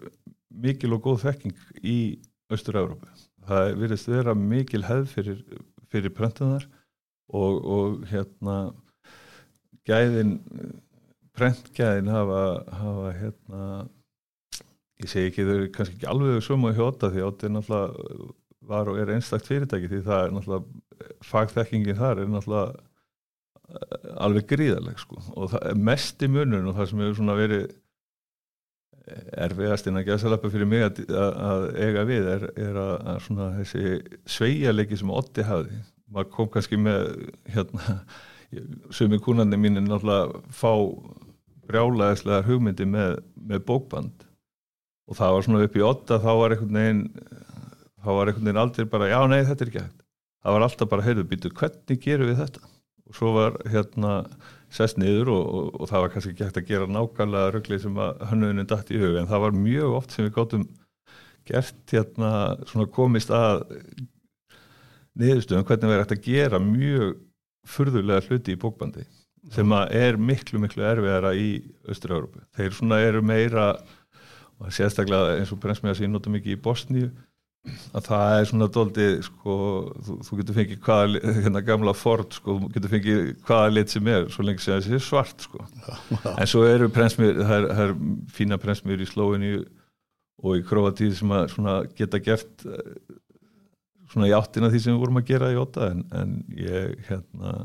mikil 0.65 0.93
og 0.95 1.03
góð 1.09 1.25
þekking 1.25 1.57
í 1.83 1.97
Östur-Európa 2.55 3.11
það 3.49 3.75
virðist 3.83 4.11
vera 4.11 4.35
mikil 4.39 4.85
hefð 4.87 5.11
fyrir, 5.13 5.43
fyrir 5.93 6.15
prentunar 6.17 6.65
og, 7.29 7.59
og 7.65 8.01
hérna 8.11 8.57
gæðin 9.89 10.39
prentgæðin 11.35 12.13
hafa, 12.15 12.41
hafa 12.79 13.13
hérna 13.19 13.67
ég 15.03 15.11
segi 15.11 15.31
ekki 15.31 15.45
þau 15.45 15.55
eru 15.57 15.69
kannski 15.75 15.99
ekki 15.99 16.11
alveg 16.11 16.43
svömu 16.47 16.71
að 16.71 16.81
hjóta 16.81 17.11
því 17.13 17.29
átti 17.29 17.53
náttúrulega 17.53 18.33
var 18.65 18.89
og 18.89 18.99
er 19.01 19.13
einstakt 19.13 19.49
fyrirtæki 19.51 19.91
því 19.91 20.03
það 20.07 20.27
er 20.27 20.35
náttúrulega 20.35 21.15
fagþekkingin 21.29 21.99
þar 22.01 22.23
er 22.23 22.31
náttúrulega 22.33 22.91
alveg 24.25 24.47
gríðaleg 24.49 25.01
sko. 25.01 25.21
Og 25.41 25.55
mest 25.81 26.23
í 26.23 26.29
munun 26.31 26.69
og 26.71 26.79
það 26.79 26.91
sem 26.91 27.03
hefur 27.03 27.19
svona 27.21 27.37
verið 27.39 27.67
erfiðast 29.05 29.89
innan 29.89 30.07
gæðsalappa 30.07 30.51
fyrir 30.53 30.69
mig 30.69 30.85
að, 30.87 31.01
að, 31.13 31.35
að 31.47 31.65
eiga 31.77 32.05
við 32.09 32.29
er, 32.35 32.47
er 32.67 32.79
að, 32.81 32.95
að 33.13 33.19
svona 33.27 33.49
þessi 33.59 33.97
sveigjalegi 34.37 35.01
sem 35.01 35.13
Otti 35.13 35.45
hafði. 35.45 35.81
Maður 36.15 36.31
kom 36.37 36.51
kannski 36.55 36.79
með 36.81 37.11
hérna, 37.53 37.99
sumi 38.95 39.21
kúnandi 39.23 39.59
mín 39.61 39.81
er 39.81 39.85
náttúrulega 39.85 40.41
fá 40.55 40.73
brjálaðislega 41.69 42.45
hugmyndi 42.49 42.87
með, 42.89 43.19
með 43.37 43.65
bókband. 43.69 44.25
Og 45.09 45.19
það 45.19 45.35
var 45.37 45.47
svona 45.47 45.67
upp 45.67 45.77
í 45.77 45.85
Otta 45.85 46.21
þá 46.23 46.31
var 46.41 46.55
einhvern 46.55 46.81
veginn 46.81 47.05
þá 48.05 48.11
var 48.13 48.31
einhvern 48.31 48.49
veginn 48.49 48.63
aldrei 48.63 48.89
bara 48.89 49.11
já 49.11 49.19
nei 49.29 49.43
þetta 49.45 49.65
er 49.65 49.73
ekki 49.73 49.85
hægt. 49.85 50.01
Það 50.45 50.57
var 50.57 50.67
alltaf 50.67 50.91
bara 50.93 51.05
heyrðu 51.05 51.25
býtu 51.29 51.53
hvernig 51.57 52.01
gerum 52.05 52.29
við 52.31 52.41
þetta? 52.41 52.65
Og 53.09 53.17
svo 53.17 53.33
var 53.37 53.57
hérna 53.69 54.15
sest 54.75 54.99
niður 55.01 55.31
og, 55.35 55.45
og, 55.45 55.69
og 55.81 55.91
það 55.91 56.05
var 56.05 56.15
kannski 56.15 56.33
ekki 56.35 56.47
hægt 56.49 56.61
að 56.61 56.71
gera 56.71 56.89
nákvæmlega 56.91 57.53
rögli 57.55 57.79
sem 57.83 58.01
að 58.03 58.25
hannuðinu 58.31 58.67
dætt 58.71 58.91
í 58.91 59.03
hug 59.03 59.19
en 59.21 59.31
það 59.31 59.45
var 59.47 59.59
mjög 59.59 59.99
oft 60.01 60.15
sem 60.15 60.27
við 60.27 60.35
gáttum 60.39 60.65
gert 61.49 61.95
hérna 61.95 62.31
svona 62.71 62.89
komist 62.91 63.33
að 63.35 63.67
niðurstöðum 65.21 65.67
hvernig 65.69 65.91
við 65.91 65.95
erum 65.95 66.05
hægt 66.05 66.17
að 66.17 66.25
gera 66.27 66.63
mjög 66.63 67.13
furðulega 67.75 68.27
hluti 68.29 68.55
í 68.55 68.61
bókbandi 68.61 69.05
sem 69.53 69.77
að 69.77 69.93
er 69.99 70.17
miklu 70.17 70.61
miklu 70.63 70.85
erfiðara 70.89 71.35
í 71.37 71.49
Östur-Európu. 71.93 72.41
Þeir 72.57 72.77
svona 72.77 73.01
eru 73.05 73.21
meira 73.25 73.75
og 74.59 74.73
sérstaklega 74.73 75.37
eins 75.39 75.53
og 75.53 75.61
brensmiða 75.61 75.99
sín 75.99 76.15
notum 76.15 76.39
ekki 76.39 76.55
í 76.55 76.61
Bosníu 76.65 77.11
að 77.65 78.09
það 78.09 78.35
er 78.39 78.49
svona 78.51 78.69
doldið 78.73 79.15
sko, 79.25 79.55
þú, 80.05 80.17
þú 80.27 80.39
getur 80.41 80.57
fengið 80.59 80.81
hvaða 80.85 81.35
hérna 81.39 81.63
gamla 81.65 81.95
Ford 81.97 82.37
sko, 82.37 82.59
þú 82.61 82.71
getur 82.75 82.93
fengið 82.93 83.23
hvaða 83.47 83.71
lit 83.73 83.95
sem 83.95 84.11
er, 84.13 84.27
svo 84.33 84.45
lengi 84.45 84.65
sem 84.65 84.75
það 84.75 84.89
sé 84.89 85.01
svart 85.01 85.47
sko. 85.47 85.65
en 86.35 86.51
svo 86.51 86.65
eru 86.69 86.91
prensmir 86.93 87.41
það 87.41 87.69
það 87.71 87.85
er 87.87 87.95
fína 88.37 88.61
prensmir 88.61 89.01
í 89.01 89.09
Slóinu 89.09 89.55
og 90.45 90.59
í 90.59 90.67
Kroatíð 90.69 91.17
sem 91.17 91.33
að 91.33 91.89
geta 91.97 92.21
gert 92.21 92.67
eh, 92.69 92.93
svona 94.13 94.29
í 94.29 94.37
áttina 94.37 94.69
því 94.69 94.83
sem 94.83 94.95
við 94.95 95.07
vorum 95.07 95.23
að 95.23 95.31
gera 95.33 95.53
í 95.55 95.59
óta 95.59 95.89
en, 95.95 96.05
en 96.13 96.37
ég 96.59 97.01
hérna 97.09 97.65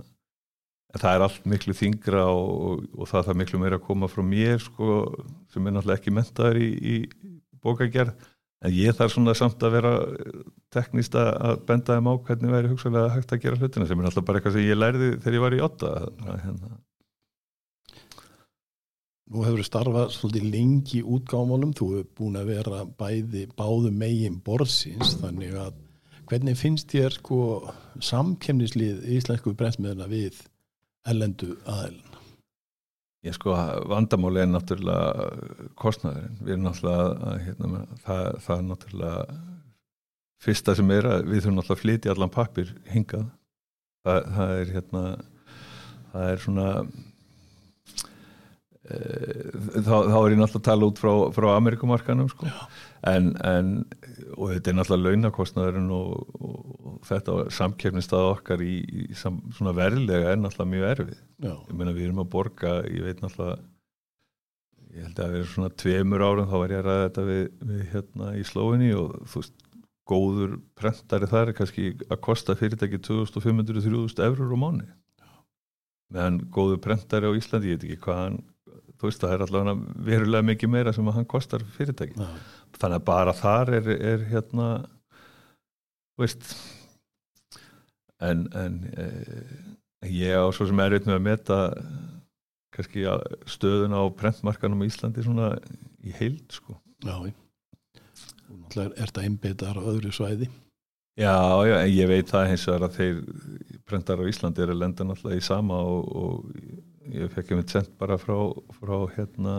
það 0.95 1.11
er 1.11 1.27
allt 1.27 1.45
miklu 1.49 1.75
þingra 1.75 2.23
og, 2.31 2.49
og, 2.69 2.85
og 2.95 3.11
það 3.11 3.33
er 3.33 3.39
miklu 3.43 3.59
meira 3.61 3.77
að 3.77 3.85
koma 3.85 4.09
frá 4.09 4.23
mér 4.25 4.61
sko, 4.63 5.01
sem 5.51 5.67
er 5.67 5.75
náttúrulega 5.75 5.99
ekki 5.99 6.15
mentaður 6.15 6.61
í, 6.63 6.69
í 6.79 6.95
bókagerð 7.59 8.15
en 8.65 8.75
ég 8.75 8.95
þarf 8.95 9.13
svona 9.13 9.35
samt 9.37 9.63
að 9.63 9.75
vera 9.77 9.93
teknist 10.73 11.15
að 11.15 11.63
benda 11.67 11.95
þeim 11.95 12.11
á 12.11 12.13
hvernig 12.27 12.53
væri 12.53 12.71
hugsalega 12.73 13.15
hægt 13.15 13.33
að 13.33 13.41
gera 13.45 13.59
hlutina 13.59 13.87
sem 13.87 14.01
er 14.01 14.09
alltaf 14.09 14.27
bara 14.27 14.39
eitthvað 14.41 14.57
sem 14.57 14.67
ég 14.67 14.79
lærði 14.79 15.09
þegar 15.17 15.37
ég 15.37 15.45
var 15.45 15.55
í 15.55 15.61
åtta 15.69 15.91
hérna. 16.27 16.71
Nú 19.29 19.45
hefur 19.45 19.61
þú 19.61 19.67
starfað 19.67 20.13
svolítið 20.15 20.45
lengi 20.55 21.03
útgámálum, 21.05 21.75
þú 21.77 21.89
hefur 21.93 22.07
búin 22.17 22.39
að 22.39 22.49
vera 22.49 22.81
bæði 22.97 23.45
báðu 23.53 23.93
megin 23.93 24.39
borðsins 24.41 25.19
þannig 25.21 25.53
að 25.67 25.77
hvernig 26.29 26.57
finnst 26.57 26.89
þér 26.91 27.15
sko 27.19 27.41
samkemnislið 28.05 29.05
íslensku 29.17 29.53
brensmiðuna 29.57 30.09
við 30.09 30.41
ellendu 31.09 31.55
aðeilin? 31.65 32.08
Ég 33.27 33.35
sko 33.35 33.51
vandamáli 33.91 34.39
er 34.39 34.47
náttúrulega 34.47 35.25
kostnæðurinn, 35.79 36.37
við 36.39 36.53
erum 36.53 36.67
náttúrulega 36.69 37.33
hérna, 37.43 37.81
það, 38.05 38.27
það 38.45 38.55
er 38.55 38.67
náttúrulega 38.69 39.39
fyrsta 40.39 40.75
sem 40.79 40.93
er 40.95 41.09
að 41.09 41.25
við 41.27 41.41
þurfum 41.41 41.57
náttúrulega 41.57 41.75
að 41.75 41.83
flytja 41.83 42.13
allan 42.15 42.31
pappir 42.31 42.71
hingað. 42.93 43.25
Það, 44.07 44.29
það 44.37 44.53
er 44.55 44.71
hérna 44.77 45.03
það 46.13 46.29
er 46.29 46.43
svona 46.45 46.67
þá, 48.89 49.95
þá 50.09 50.17
er 50.17 50.33
ég 50.33 50.39
náttúrulega 50.39 50.59
að 50.59 50.65
tala 50.65 50.89
út 50.89 51.01
frá, 51.01 51.11
frá 51.35 51.47
Amerikumarkanum 51.55 52.29
sko. 52.31 52.49
En, 53.09 53.31
en 53.45 53.73
og 54.35 54.53
þetta 54.53 54.71
er 54.71 54.77
náttúrulega 54.79 55.13
launakostnæðurinn 55.13 55.91
og, 55.95 56.35
og, 56.39 56.69
og 56.89 56.99
þetta 57.07 57.37
samkefnist 57.55 58.15
að 58.17 58.29
okkar 58.33 58.63
í, 58.65 58.75
í 58.81 59.17
sam, 59.17 59.39
svona 59.55 59.75
verðilega 59.77 60.33
er 60.33 60.41
náttúrulega 60.41 60.73
mjög 60.73 60.87
erfið. 60.93 61.19
Já. 61.39 61.53
ég 61.53 61.75
meina 61.79 61.95
við 61.95 62.09
erum 62.09 62.23
að 62.25 62.31
borga 62.35 62.75
ég 62.89 63.05
veit 63.05 63.23
náttúrulega 63.23 63.59
ég 64.89 65.05
held 65.05 65.21
að 65.21 65.33
við 65.33 65.41
erum 65.43 65.51
svona 65.53 65.73
tveimur 65.83 66.25
árum 66.25 66.49
þá 66.49 66.55
var 66.57 66.73
ég 66.73 66.81
að 66.81 66.87
ræða 66.87 67.07
þetta 67.07 67.25
við, 67.29 67.43
við 67.71 67.83
hérna 67.93 68.29
í 68.35 68.45
Slóinni 68.47 68.93
og 68.97 69.17
þú 69.29 69.43
veist 69.43 69.67
góður 70.09 70.55
prentari 70.79 71.29
þar 71.29 71.51
er 71.51 71.57
kannski 71.59 71.91
að 72.09 72.21
kosta 72.25 72.55
fyrirtæki 72.57 72.97
2500-3000 73.05 74.23
eurur 74.25 74.55
á 74.57 74.59
mánu 74.59 74.87
meðan 76.09 76.39
góður 76.53 76.81
prentari 76.81 77.29
á 77.29 77.37
Íslandi, 77.37 77.69
ég 77.69 77.77
veit 77.77 77.85
ekki 77.85 78.03
hvað 78.07 78.21
hann 78.23 78.39
þú 78.99 79.07
veist 79.07 79.23
það 79.23 79.33
er 79.35 79.43
allavega 79.45 80.03
verulega 80.09 80.47
mikið 80.49 80.73
meira 80.73 80.93
sem 80.95 81.07
að 81.07 81.19
hann 81.19 81.29
kostar 81.29 81.63
fyrirtæki 81.77 82.19
Já. 82.19 82.29
þannig 82.77 82.99
að 82.99 83.07
bara 83.09 83.35
þar 83.37 83.73
er, 83.79 83.89
er 83.95 84.25
hérna 84.29 84.69
þú 86.13 86.25
veist 86.25 86.53
en, 88.19 88.45
en 88.59 88.79
e, 88.91 89.09
ég 90.11 90.35
á 90.35 90.45
svo 90.51 90.67
sem 90.67 90.83
er 90.83 90.97
auðvitað 90.97 91.13
með 91.13 91.19
að 91.19 91.27
meta 91.27 91.59
kannski 92.75 93.05
stöðun 93.49 93.95
á 93.95 94.03
prentmarkanum 94.19 94.83
í 94.83 94.89
Íslandi 94.91 95.23
svona 95.25 95.53
í 96.03 96.15
heild 96.19 96.47
sko 96.53 96.77
Já, 96.99 97.15
er 98.83 98.91
þetta 98.97 99.23
einbeitar 99.23 99.79
á 99.79 99.83
öðru 99.83 100.11
svæði? 100.13 100.49
Já, 101.19 101.35
já, 101.67 101.75
en 101.81 101.91
ég 101.91 102.07
veit 102.07 102.29
það 102.31 102.49
hins 102.51 102.65
vegar 102.67 102.85
að 102.87 102.97
þeir 102.99 103.17
prentar 103.87 104.21
á 104.23 104.29
Íslandi 104.29 104.63
er 104.63 104.71
að 104.71 104.81
lenda 104.83 105.07
náttúrulega 105.07 105.41
í 105.41 105.43
sama 105.43 105.79
og, 105.83 106.11
og 106.15 106.78
ég 107.15 107.31
fekk 107.33 107.53
ég 107.53 107.61
mitt 107.61 107.73
sendt 107.73 107.93
bara 107.99 108.17
frá, 108.21 108.35
frá 108.79 108.95
hérna 109.15 109.55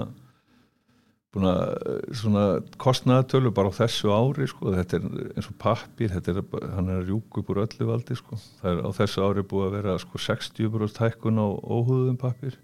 búin 1.30 1.46
að 1.46 2.00
svona 2.18 2.44
kostnaðatölu 2.82 3.52
bara 3.54 3.70
á 3.70 3.78
þessu 3.78 4.10
ári 4.10 4.48
sko, 4.50 4.72
þetta 4.74 4.98
er 4.98 5.04
eins 5.36 5.50
og 5.50 5.58
pappir 5.62 6.16
er, 6.18 6.40
hann 6.74 6.90
er 6.90 7.04
rjúk 7.04 7.38
upp 7.38 7.52
úr 7.52 7.62
öllu 7.66 7.86
valdi 7.86 8.16
sko. 8.18 8.38
það 8.58 8.72
er 8.72 8.80
á 8.82 8.90
þessu 8.98 9.22
ári 9.28 9.46
búið 9.46 9.68
að 9.68 9.76
vera 9.78 9.94
sko 10.02 10.22
60% 10.26 11.04
hækkun 11.04 11.38
á 11.38 11.46
óhúðum 11.46 12.18
pappir 12.18 12.58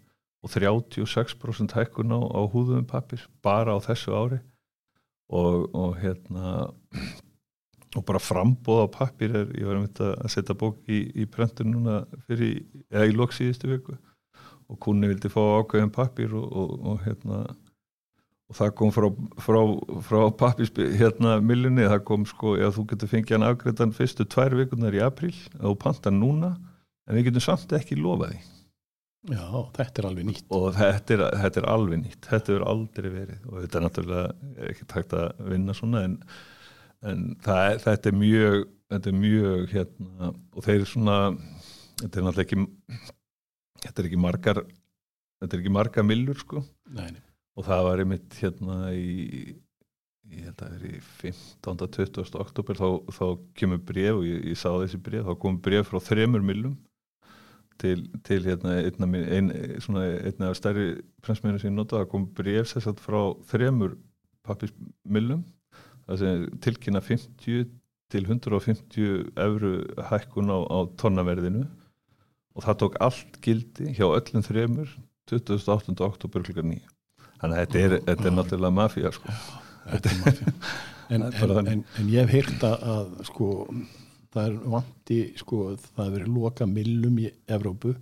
og 0.47 0.51
36% 0.51 1.75
hækkun 1.75 2.15
á, 2.15 2.21
á 2.23 2.41
húðum 2.47 2.87
pappir 2.87 3.23
bara 3.43 3.75
á 3.75 3.79
þessu 3.83 4.15
ári. 4.15 4.41
Og, 5.27 5.67
og 5.75 5.97
hérna 5.99 6.69
og 7.97 8.05
bara 8.07 8.21
frambóð 8.23 8.85
á 8.87 8.89
pappir 8.95 9.33
er, 9.35 9.49
ég 9.59 9.67
var 9.67 9.79
að 9.79 9.87
mynda 9.87 10.11
að 10.23 10.33
setja 10.37 10.55
bók 10.59 10.85
í, 10.87 11.01
í 11.19 11.27
prentun 11.27 11.73
núna 11.73 12.05
fyrir, 12.29 12.61
eða 12.93 13.09
í 13.11 13.17
loksíðistu 13.17 13.71
viku 13.73 13.97
og 14.71 14.81
kunni 14.83 15.11
vildi 15.11 15.31
fá 15.33 15.41
ákveðin 15.61 15.95
pappir 15.95 16.35
og, 16.37 16.47
og, 16.51 16.75
og 16.91 17.07
hérna 17.07 17.45
og 18.47 18.55
það 18.55 18.75
kom 18.79 18.93
frá, 18.95 19.07
frá, 19.43 19.61
frá 20.07 20.21
pappispi 20.39 20.93
hérna 21.01 21.41
millinni, 21.43 21.87
það 21.87 22.05
kom 22.07 22.27
sko 22.31 22.55
ef 22.63 22.77
þú 22.77 22.85
getur 22.93 23.11
fengið 23.11 23.37
hann 23.37 23.47
afgriðan 23.49 23.95
fyrstu 23.97 24.27
tvær 24.31 24.55
vikunar 24.59 24.95
í 24.95 25.03
april, 25.03 25.33
þá 25.57 25.73
panta 25.83 26.13
núna 26.15 26.53
en 27.07 27.19
við 27.19 27.31
getum 27.31 27.47
samt 27.49 27.75
ekki 27.79 27.99
lofaði 27.99 28.39
Já, 29.27 29.43
þetta 29.75 29.99
er 29.99 30.07
alveg 30.07 30.27
nýtt. 30.29 30.45
Og 30.55 30.69
þetta 30.77 31.15
er, 31.17 31.23
þetta 31.41 31.59
er 31.59 31.65
alveg 31.73 31.99
nýtt. 31.99 32.27
Þetta 32.29 32.53
er 32.55 32.65
aldrei 32.71 33.09
verið. 33.11 33.41
Og 33.51 33.57
þetta 33.57 33.79
er 33.79 33.83
náttúrulega 33.83 34.69
ekki 34.69 34.87
takt 34.93 35.17
að 35.19 35.41
vinna 35.51 35.75
svona 35.75 36.03
en, 36.07 36.15
en 37.11 37.25
það, 37.43 37.81
þetta 37.89 38.13
er 38.13 38.21
mjög 38.21 38.69
þetta 38.93 39.11
er 39.11 39.19
mjög 39.19 39.73
hérna 39.73 40.33
og 40.33 40.67
þeir 40.67 40.87
svona 40.87 41.19
þetta 42.03 42.21
er 42.21 42.27
náttúrulega 42.27 42.45
ekki 42.47 43.15
þetta 43.87 44.03
er 44.03 44.11
ekki 44.11 44.21
margar 44.21 44.63
þetta 45.41 45.53
er 45.53 45.63
ekki 45.63 45.77
marga 45.77 46.05
millur 46.07 46.43
sko 46.43 46.65
Nei, 46.91 47.09
nei 47.13 47.23
og 47.57 47.65
það 47.65 47.87
var 47.87 48.03
einmitt 48.03 48.37
hérna 48.43 48.81
í 48.93 49.15
ég 50.27 50.49
held 50.49 50.59
að 50.59 50.73
það 50.73 50.75
er 50.77 50.89
í 50.89 50.99
15. 51.23 51.87
20. 51.97 52.41
oktober 52.43 52.79
þá, 52.79 52.89
þá 53.15 53.25
kemur 53.59 53.81
bref 53.87 54.19
og 54.19 54.27
ég, 54.27 54.43
ég 54.51 54.59
sá 54.59 54.69
þessi 54.75 55.01
bref, 55.03 55.27
þá 55.29 55.39
kom 55.43 55.59
bref 55.63 55.91
frá 55.91 56.03
þremur 56.03 56.45
millum 56.45 56.75
til, 57.81 58.07
til 58.27 58.41
hérna 58.47 58.79
einna, 58.81 59.09
ein, 59.37 59.51
svona, 59.85 60.07
einna 60.27 60.51
stærri 60.57 60.89
prensmennir 61.25 61.63
sem 61.63 61.71
ég 61.71 61.77
nota, 61.77 62.01
það 62.01 62.11
kom 62.13 62.27
bref 62.37 62.73
sérsagt 62.73 63.03
frá 63.05 63.21
þremur 63.53 63.97
pappismillum 64.47 65.45
tilkynna 66.63 67.03
50 67.03 67.71
til 68.13 68.29
150 68.29 69.33
eurru 69.43 69.73
hækkun 70.11 70.53
á, 70.55 70.59
á 70.63 70.79
tonnaverðinu 70.99 71.65
og 72.57 72.65
það 72.65 72.79
tók 72.83 72.99
allt 73.05 73.39
gildi 73.45 73.93
hjá 73.97 74.07
öllum 74.09 74.45
þremur 74.47 74.97
28. 75.31 75.97
oktober 76.07 76.45
kl. 76.47 76.63
9 76.63 76.81
þannig 77.41 77.57
að 77.57 77.63
þetta 77.63 77.81
er, 77.83 77.95
þetta 78.09 78.29
er 78.29 78.37
náttúrulega 78.37 78.77
mafíja 78.77 79.13
sko. 79.13 79.37
en, 81.13 81.27
en, 81.29 81.57
en, 81.61 81.85
en 82.01 82.11
ég 82.11 82.25
hef 82.25 82.33
heyrt 82.33 82.67
að 82.67 83.17
sko, 83.29 83.49
það 84.35 84.49
er 84.49 84.61
vanti 84.77 85.19
sko, 85.39 85.63
það 85.83 86.05
hefur 86.05 86.15
verið 86.17 86.37
loka 86.39 86.69
millum 86.71 87.19
í 87.23 87.29
Evrópu 87.47 87.95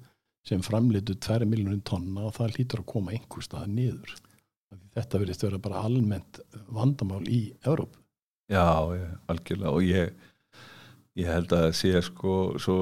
sem 0.45 0.63
framleitu 0.65 1.17
2 1.25 1.49
miljónum 1.49 1.83
tonna 1.89 2.29
og 2.29 2.37
það 2.37 2.59
lítur 2.59 2.85
að 2.85 2.91
koma 2.93 3.15
einhver 3.17 3.45
stað 3.45 3.69
niður 3.73 4.15
þetta 4.95 5.21
verðist 5.21 5.45
vera 5.47 5.61
bara 5.63 5.83
almennt 5.87 6.41
vandamál 6.73 7.25
í 7.27 7.47
Evrópu 7.65 8.01
Já, 8.53 8.93
algjörlega 9.33 9.73
og 9.73 9.85
ég, 9.89 10.11
ég 11.17 11.31
held 11.33 11.53
að 11.57 11.71
sé 11.79 11.95
sko 12.05 12.59
svo 12.61 12.79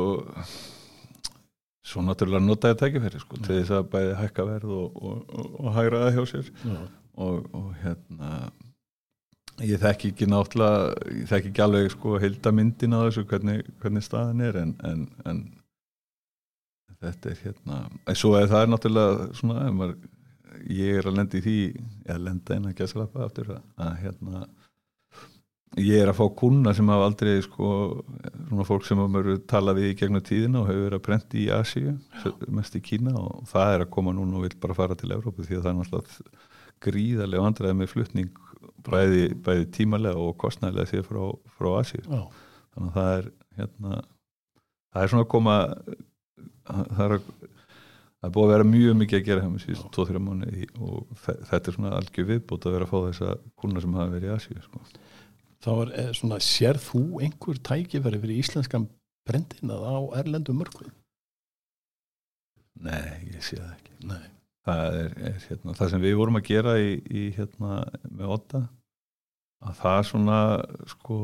svo 1.87 2.03
náttúrulega 2.07 2.47
notaði 2.47 2.79
tækifæri 2.81 3.21
sko, 3.23 3.39
til 3.43 3.57
þess 3.59 3.75
að 3.75 3.89
bæði 3.93 4.19
hækka 4.21 4.45
verð 4.49 4.75
og, 4.77 5.01
og, 5.03 5.23
og, 5.35 5.49
og 5.61 5.73
hægra 5.77 6.05
það 6.05 6.19
hjá 6.19 6.27
sér. 6.33 6.53
Og, 7.23 7.49
og 7.53 7.73
hérna 7.83 8.29
ég 9.61 9.83
þekki 9.83 10.13
ekki 10.13 10.29
náttúrulega 10.31 11.11
ég 11.13 11.27
þekki 11.31 11.51
ekki 11.51 11.65
alveg 11.67 11.91
sko 11.93 12.15
heildamyndin 12.23 12.97
á 12.97 13.05
þessu 13.05 13.27
hvernig, 13.29 13.67
hvernig 13.83 14.07
staðan 14.07 14.41
er 14.47 14.59
en, 14.63 14.73
en, 14.89 15.05
en 15.29 15.43
þetta 17.03 17.33
er 17.33 17.43
hérna 17.43 17.83
svo 18.17 18.35
er 18.39 18.49
það 18.51 18.65
er 18.65 18.73
náttúrulega 18.73 19.29
svona 19.37 19.69
maður, 19.75 19.99
ég 20.71 21.01
er 21.01 21.11
að 21.11 21.19
lenda 21.19 21.39
í 21.39 21.45
því 21.45 21.59
eða 22.07 22.19
lenda 22.29 22.59
inn 22.59 22.71
að 22.71 22.77
gæsa 22.81 23.03
lappa 23.03 23.27
aftur 23.27 23.55
að, 23.57 23.63
að 23.83 23.95
hérna 24.07 24.45
ég 25.81 26.03
er 26.03 26.11
að 26.13 26.19
fá 26.19 26.27
kuna 26.37 26.75
sem 26.77 26.89
hafa 26.93 27.07
aldrei 27.09 27.39
sko, 27.45 27.69
svona 28.49 28.67
fólk 28.69 28.85
sem 28.85 28.99
hafa 29.01 29.15
verið 29.23 29.43
talað 29.49 29.79
við 29.81 29.91
í 29.91 29.97
gegnum 30.03 30.25
tíðina 30.27 30.61
og 30.61 30.69
hefur 30.69 30.83
verið 30.87 30.99
að 30.99 31.05
brenda 31.07 31.39
í 31.41 31.47
Asíu, 31.57 31.95
mest 32.53 32.77
í 32.77 32.83
Kína 32.85 33.15
og 33.17 33.47
það 33.49 33.75
er 33.79 33.85
að 33.87 33.93
koma 33.97 34.13
núna 34.17 34.37
og 34.41 34.45
vil 34.47 34.57
bara 34.61 34.77
fara 34.77 34.97
til 35.01 35.13
Evrópu 35.17 35.47
því 35.47 35.59
að 35.59 35.63
það 35.65 35.71
er 35.73 35.79
náttúrulega 35.81 36.49
gríðarlega 36.83 37.45
vandræði 37.47 37.79
með 37.79 37.93
flutning 37.95 38.33
bæði, 38.83 39.23
bæði 39.47 39.69
tímalega 39.77 40.19
og 40.19 40.35
kostnælega 40.43 40.89
því 40.91 41.05
frá, 41.07 41.23
frá 41.57 41.71
Asíu. 41.81 42.03
Þannig 42.75 42.91
að 42.91 42.97
það 42.99 43.13
er 43.21 43.31
hérna 43.61 44.03
það 44.93 45.03
er 45.07 45.13
svona 45.13 45.25
að 45.25 45.33
koma 45.33 45.57
það 46.67 47.03
er, 47.07 47.15
að, 47.17 47.31
það 48.21 48.29
er 48.29 48.35
búið 48.37 48.45
að 48.49 48.53
vera 48.55 48.67
mjög 48.73 48.99
mikið 49.01 49.19
að 49.21 49.25
gera 49.31 49.45
hjá 49.45 49.51
mig 49.53 49.63
síðust 49.65 49.89
2-3 49.97 50.23
mánu 50.27 50.51
og 50.83 51.17
þe- 51.25 51.39
þetta 51.51 51.71
er 51.73 51.77
svona 51.79 51.95
algjör 51.99 52.29
viðbútt 52.33 52.67
að 52.69 52.77
vera 52.77 52.87
að 52.89 52.93
fá 52.93 52.99
þessa 53.09 53.33
kuna 53.63 53.83
sem 53.85 53.97
hafa 53.99 54.13
verið 54.17 54.29
í 54.31 54.35
Asíu 54.37 54.63
sko. 54.67 54.83
Þá 55.63 55.71
er 55.75 55.95
eh, 56.01 56.11
svona, 56.17 56.41
sér 56.43 56.81
þú 56.83 57.23
einhver 57.23 57.61
tækifæri 57.63 58.21
fyrir 58.23 58.43
íslenskan 58.43 58.89
brendinað 59.29 59.87
á 59.87 59.97
erlendu 60.23 60.55
mörgum? 60.57 60.93
Nei, 62.83 63.29
ég 63.31 63.43
sé 63.45 63.59
það 63.61 63.75
ekki 63.77 64.09
Nei. 64.11 64.23
það 64.67 65.01
er, 65.03 65.19
er 65.31 65.43
hérna, 65.49 65.75
það 65.79 65.93
sem 65.93 66.05
við 66.07 66.17
vorum 66.19 66.39
að 66.41 66.49
gera 66.49 66.79
í, 66.81 66.95
í 67.07 67.27
hérna 67.37 67.83
með 68.09 68.33
Otta 68.39 68.63
að 69.63 69.77
það 69.79 70.01
svona 70.09 70.39
sko 70.91 71.19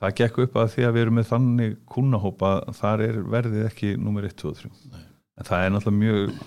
það 0.00 0.16
gekk 0.20 0.40
upp 0.46 0.56
að 0.60 0.70
því 0.74 0.86
að 0.86 0.94
við 0.94 1.04
erum 1.04 1.18
með 1.18 1.30
þannig 1.32 1.74
kúnahópa 1.90 2.52
þar 2.78 3.04
er 3.08 3.20
verðið 3.34 3.66
ekki 3.68 3.92
nummer 4.00 4.26
1, 4.28 4.38
2 4.40 4.52
og 4.52 4.62
3 4.62 4.72
Nei. 4.94 5.04
en 5.40 5.50
það 5.50 5.66
er 5.66 5.74
náttúrulega 5.74 6.00
mjög 6.00 6.38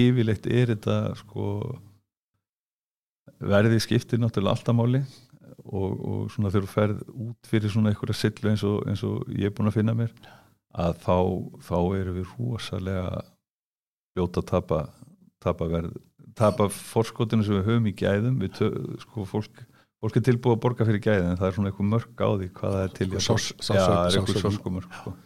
yfirleitt 0.00 0.50
er 0.50 0.74
þetta 0.74 0.98
sko 1.20 1.46
verðið 3.40 3.84
skiptir 3.86 4.20
náttúrulega 4.20 4.56
alltaf 4.56 4.76
máli 4.76 5.02
og, 5.64 5.90
og 5.90 6.20
svona 6.32 6.52
þegar 6.52 6.66
þú 6.66 6.72
ferð 6.74 7.02
út 7.26 7.50
fyrir 7.50 7.72
svona 7.72 7.92
einhverja 7.92 8.18
sillu 8.18 8.52
eins 8.52 8.64
eins 8.64 9.04
og 9.06 9.32
ég 9.32 9.48
er 9.48 9.56
búin 9.56 9.70
að 9.70 9.78
finna 9.80 9.96
mér 9.96 10.12
að 10.70 11.00
þá, 11.02 11.16
þá 11.66 11.78
erum 11.98 12.18
við 12.20 12.34
rosalega 12.36 13.24
fljóta 14.14 14.42
að 14.42 14.50
tapa, 14.52 14.84
tapa 15.42 15.68
verð 15.70 15.96
tapa 16.38 16.68
forskotinu 16.70 17.44
sem 17.46 17.58
við 17.58 17.66
höfum 17.68 17.90
í 17.90 17.96
gæðum 17.96 18.38
við 18.42 18.62
sko 19.02 19.26
fólk 19.28 19.64
fólk 20.00 20.16
er 20.16 20.24
tilbúið 20.30 20.56
að 20.56 20.62
borga 20.64 20.86
fyrir 20.88 21.02
gæðin 21.04 21.32
en 21.32 21.40
það 21.40 21.48
er 21.48 21.56
svona 21.56 21.72
eitthvað 21.72 21.90
mörg 21.94 22.22
á 22.24 22.28
því 22.30 22.48
hvað 22.56 22.76
það 22.76 22.84
er 22.84 22.94
til 22.96 23.08
það 23.10 23.90
er 23.90 24.20
eitthvað 24.20 24.46
sáskumörg 24.46 24.94
sko. 25.00 25.16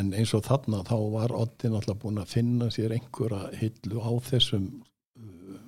En 0.00 0.14
eins 0.16 0.32
og 0.32 0.44
þarna 0.46 0.80
þá 0.88 0.94
var 1.12 1.34
Oddi 1.36 1.68
náttúrulega 1.68 2.00
búin 2.00 2.22
að 2.22 2.30
finna 2.32 2.70
sér 2.72 2.94
einhverja 2.96 3.50
hillu 3.60 4.00
á 4.00 4.12
þessum 4.24 4.70
uh, 5.20 5.58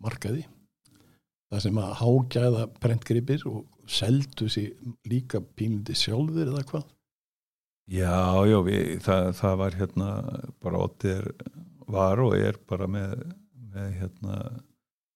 markaði. 0.00 0.46
Það 1.50 1.62
sem 1.64 1.78
að 1.82 1.92
hágæða 1.98 2.64
brentgripir 2.78 3.44
og 3.50 3.64
seldu 3.90 4.46
sér 4.52 4.70
líka 5.10 5.40
pínlindi 5.42 5.96
sjálfur 5.98 6.46
eða 6.46 6.64
hvað. 6.68 6.88
Já, 7.90 8.46
já, 8.46 8.58
við, 8.62 9.00
það, 9.02 9.28
það 9.40 9.54
var 9.58 9.76
hérna 9.80 10.08
bara 10.62 10.82
Otti 10.84 11.10
er, 11.10 11.24
var 11.90 12.20
og 12.22 12.36
er 12.38 12.58
bara 12.70 12.86
með, 12.86 13.24
með 13.72 13.88
hérna 13.98 14.36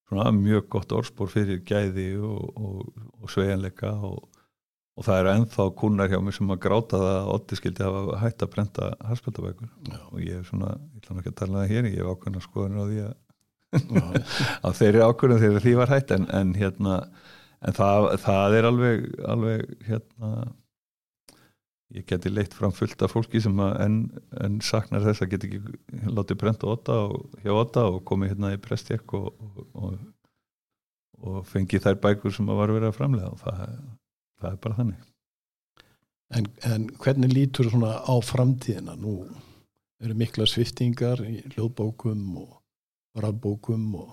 svona 0.08 0.32
mjög 0.34 0.66
gott 0.74 0.94
orðspor 0.96 1.30
fyrir 1.30 1.62
gæði 1.66 2.08
og, 2.18 2.48
og, 2.58 3.04
og 3.22 3.30
sveigjanleika 3.30 3.92
og, 4.08 4.26
og 4.98 5.06
það 5.06 5.20
eru 5.20 5.32
ennþá 5.36 5.68
kunnar 5.78 6.10
hjá 6.10 6.18
mér 6.18 6.36
sem 6.36 6.50
að 6.50 6.62
gráta 6.66 7.00
það 7.00 7.18
að 7.20 7.30
Otti 7.36 7.60
skildi 7.60 7.86
hafa 7.86 8.18
hætt 8.24 8.42
að 8.42 8.52
brenda 8.56 8.90
harspöldabækur 9.06 9.70
og 10.10 10.18
ég 10.24 10.40
er 10.40 10.48
svona, 10.50 10.74
ég 10.94 11.04
ætla 11.04 11.20
ekki 11.22 11.32
að 11.32 11.38
tala 11.40 11.54
um 11.54 11.60
það 11.60 11.72
hér 11.76 11.90
ég 11.92 12.00
hef 12.00 12.10
ákveðna 12.10 12.44
skoðanir 12.44 12.82
á 12.82 12.86
því 12.90 13.00
að, 13.06 13.14
að 14.66 14.76
þeirri 14.80 15.04
ákveðna 15.04 15.40
þegar 15.42 15.64
því 15.64 15.78
var 15.80 15.94
hætt 15.94 16.12
en, 16.14 16.26
en 16.34 16.52
hérna 16.58 16.98
en 17.64 17.76
það, 17.76 18.10
það 18.24 18.58
er 18.58 18.68
alveg, 18.68 19.08
alveg 19.34 19.64
hérna 19.88 20.30
ég 21.94 22.06
geti 22.10 22.32
leitt 22.32 22.54
fram 22.56 22.74
fullt 22.74 23.02
af 23.06 23.14
fólki 23.14 23.40
sem 23.42 23.58
að 23.62 23.76
en, 23.84 24.58
saknar 24.64 25.04
þess 25.04 25.24
að 25.24 25.34
geti 25.34 25.50
ekki 25.50 26.10
látið 26.10 26.40
brenda 26.40 26.70
Otta 26.72 26.98
og, 27.06 27.38
hjá 27.44 27.52
Otta 27.54 27.86
og 27.92 28.02
komið 28.08 28.34
hérna 28.34 28.54
í 28.56 28.60
prestjekk 28.62 29.14
og, 29.18 29.30
og, 29.30 29.64
og, 29.78 29.98
og 31.22 31.40
fengið 31.48 31.86
þær 31.86 32.00
bækur 32.02 32.34
sem 32.34 32.50
var 32.50 32.72
verið 32.72 32.90
að 32.90 32.98
framlega 32.98 33.30
og 33.30 33.42
það, 33.44 33.64
það 34.42 34.50
er 34.50 34.62
bara 34.66 34.78
þannig 34.80 35.10
en, 36.34 36.50
en 36.72 36.88
hvernig 36.98 37.32
lítur 37.32 37.70
svona 37.70 37.96
á 38.02 38.14
framtíðina? 38.24 38.96
Nú 38.98 39.20
eru 40.02 40.18
mikla 40.18 40.48
sviftingar 40.50 41.22
í 41.24 41.40
hljóðbókum 41.54 42.40
og 42.42 42.58
rafbókum 43.14 43.88
og 44.02 44.12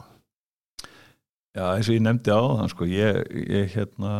Já, 1.51 1.65
eins 1.75 1.89
og 1.91 1.97
ég 1.97 2.03
nefndi 2.05 2.31
á 2.31 2.39
þann 2.39 2.69
sko, 2.71 2.85
ég, 2.87 3.17
ég 3.51 3.73
hérna 3.73 4.11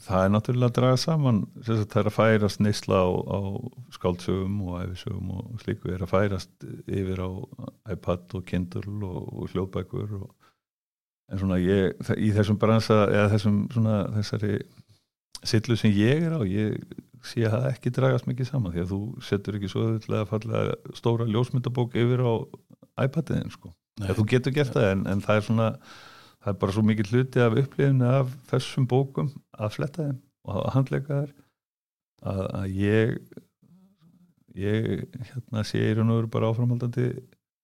það 0.00 0.22
er 0.24 0.30
náttúrulega 0.32 0.70
að 0.70 0.76
draga 0.78 1.00
saman 1.02 1.40
þess 1.58 1.82
að 1.82 1.90
það 1.92 2.00
er 2.00 2.08
að 2.08 2.14
færast 2.16 2.62
neysla 2.64 3.00
á, 3.04 3.08
á 3.12 3.38
skáldsögum 3.92 4.54
og 4.64 4.78
æfisögum 4.80 5.34
og 5.36 5.50
slíku 5.60 5.92
er 5.92 6.06
að 6.06 6.12
færast 6.14 6.64
yfir 6.88 7.20
á 7.20 7.30
iPad 7.92 8.38
og 8.38 8.46
Kindle 8.48 8.94
og, 9.04 9.18
og 9.36 9.52
hljóðbækur 9.52 10.14
og, 10.22 10.30
en 11.28 11.42
svona 11.42 11.60
ég, 11.60 11.92
í 12.16 12.32
þessum 12.32 12.56
bransa 12.62 13.02
eða 13.10 13.28
þessum 13.34 13.60
svona 13.76 14.00
þessari 14.16 14.56
sillu 15.44 15.76
sem 15.76 15.92
ég 15.92 16.24
er 16.30 16.38
á 16.38 16.42
ég 16.48 16.80
sé 17.20 17.44
að 17.44 17.58
það 17.58 17.68
ekki 17.74 17.94
dragast 17.98 18.30
mikið 18.30 18.48
saman 18.48 18.72
því 18.72 18.86
að 18.86 18.96
þú 18.96 19.02
setur 19.28 19.60
ekki 19.60 19.68
svo 19.68 19.84
auðvitað 19.90 20.18
að 20.22 20.32
falla 20.32 20.64
stóra 20.96 21.28
ljósmyndabók 21.28 22.00
yfir 22.00 22.24
á 22.24 22.32
iPadiðin 23.04 23.52
sko 23.52 23.76
Já, 24.00 24.14
þú 24.16 24.24
getur 24.30 24.56
gert 24.56 24.72
það 24.72 24.88
en, 24.88 25.06
en 25.12 25.22
það 25.24 25.38
er 25.38 25.46
svona 25.48 25.68
það 26.42 26.52
er 26.52 26.58
bara 26.64 26.74
svo 26.74 26.84
mikið 26.88 27.12
hluti 27.12 27.42
af 27.44 27.56
upplifinu 27.60 28.08
af 28.08 28.34
þessum 28.50 28.88
bókum 28.90 29.32
að 29.52 29.74
fletta 29.76 30.06
þeim 30.08 30.20
og 30.48 30.60
að 30.62 30.72
handleika 30.76 31.18
þær 31.20 31.34
að, 32.32 32.42
að 32.62 32.78
ég 32.80 33.14
ég 34.58 35.06
hérna 35.30 35.64
sé 35.66 35.80
í 35.80 35.94
raun 35.96 36.12
og 36.12 36.22
veru 36.22 36.32
bara 36.32 36.50
áframhaldandi 36.52 37.06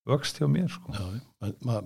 vöxt 0.08 0.38
hjá 0.40 0.48
mér 0.48 0.70
sko. 0.72 0.94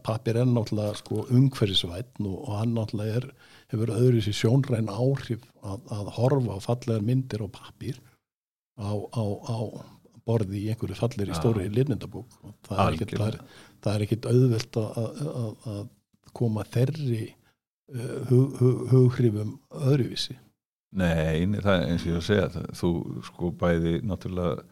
Pappir 0.07 0.39
er 0.39 0.47
náttúrulega 0.47 0.95
sko 1.01 1.25
umhverfisvætn 1.27 2.29
og, 2.29 2.37
og 2.39 2.61
hann 2.61 2.77
náttúrulega 2.77 3.23
er, 3.23 3.27
hefur 3.73 3.95
öðru 3.97 4.23
sér 4.23 4.39
sjónræn 4.39 4.93
áhrif 4.93 5.43
að, 5.63 5.83
að 5.97 6.13
horfa 6.19 6.59
á 6.59 6.61
fallegar 6.63 7.07
myndir 7.07 7.43
og 7.43 7.51
pappir 7.57 7.99
á, 8.79 8.95
á, 8.95 9.23
á 9.27 9.59
borði 10.29 10.61
í 10.63 10.69
einhverju 10.73 10.97
fallir 10.99 11.31
í 11.33 11.37
stóri 11.39 11.69
lirnindabók 11.73 12.37
og 12.47 12.55
það 12.69 12.83
er 12.85 12.97
ekkit, 12.99 13.15
það 13.19 13.29
er, 13.33 13.39
það 13.83 13.95
er 13.99 14.05
ekkit 14.07 14.29
auðvelt 14.33 14.79
að, 14.83 15.01
að, 15.43 15.69
að 15.73 15.83
koma 16.39 16.65
þeirri 16.73 17.23
uh, 17.33 18.21
hug, 18.31 18.61
hug, 18.61 18.85
hughrifum 18.93 19.57
öðruvísi. 19.83 20.39
Nei, 20.93 21.47
það 21.65 21.75
er 21.75 21.89
eins 21.89 22.05
og 22.05 22.13
ég 22.13 22.21
að 22.21 22.27
segja 22.29 22.49
það, 22.53 22.71
þú 22.83 22.93
sko 23.31 23.51
bæði 23.63 23.95
náttúrulega 24.05 24.63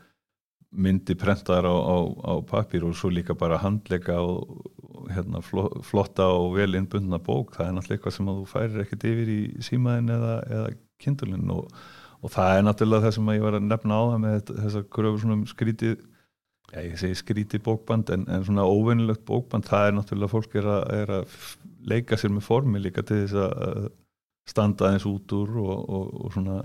myndi 0.71 1.17
prentaðar 1.19 1.67
á, 1.67 1.75
á, 1.83 1.97
á 2.31 2.33
pappir 2.47 2.85
og 2.87 2.93
svo 2.95 3.09
líka 3.11 3.35
bara 3.35 3.57
handleika 3.59 4.21
og, 4.23 4.61
og 4.87 5.09
hérna, 5.11 5.41
flo- 5.43 5.81
flotta 5.83 6.29
og 6.31 6.53
vel 6.61 6.77
innbundna 6.79 7.19
bók, 7.19 7.57
það 7.57 7.67
er 7.67 7.75
náttúrulega 7.75 7.97
eitthvað 7.99 8.15
sem 8.17 8.29
þú 8.31 8.45
færir 8.53 8.85
ekkert 8.85 9.07
yfir 9.11 9.33
í 9.35 9.41
símaðin 9.67 10.13
eða, 10.15 10.37
eða 10.47 10.69
kindulinn 11.03 11.51
og, 11.57 11.73
og 12.21 12.33
það 12.35 12.57
er 12.59 12.65
náttúrulega 12.67 13.07
það 13.07 13.17
sem 13.17 13.31
að 13.33 13.39
ég 13.39 13.45
var 13.47 13.59
að 13.59 13.69
nefna 13.71 13.99
á 13.99 14.03
það 14.11 14.19
með 14.25 14.35
þetta- 14.39 14.57
þessar 14.65 14.87
kröfur 14.97 15.23
svona 15.23 15.37
um 15.39 15.47
skrítið 15.51 15.95
já, 16.71 16.81
ég 16.85 16.99
segi 17.01 17.19
skrítið 17.21 17.65
bókband 17.67 18.13
en, 18.15 18.27
en 18.29 18.45
svona 18.47 18.67
óvennilegt 18.69 19.25
bókband, 19.29 19.67
það 19.67 19.87
er 19.89 19.97
náttúrulega 19.97 20.35
fólk 20.35 20.55
er 20.61 20.69
að, 20.71 20.83
er 21.01 21.15
að 21.21 21.39
leika 21.91 22.19
sér 22.21 22.35
með 22.35 22.47
formi 22.47 22.83
líka 22.83 23.03
til 23.07 23.23
þess 23.25 23.39
að 23.41 23.57
að 23.71 23.91
standa 24.51 24.89
aðeins 24.89 25.07
út 25.07 25.33
úr 25.37 25.53
og, 25.63 25.77
og, 25.97 26.07
og 26.25 26.33
svona 26.35 26.57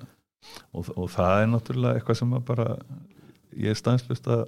og, 0.74 0.90
og 0.96 1.10
það 1.14 1.42
er 1.42 1.52
náttúrulega 1.54 2.00
eitthvað 2.00 2.20
sem 2.22 2.34
að 2.38 2.46
bara 2.50 2.68
ég 3.56 3.72
er 3.72 3.80
stanslust 3.80 4.28
að, 4.32 4.44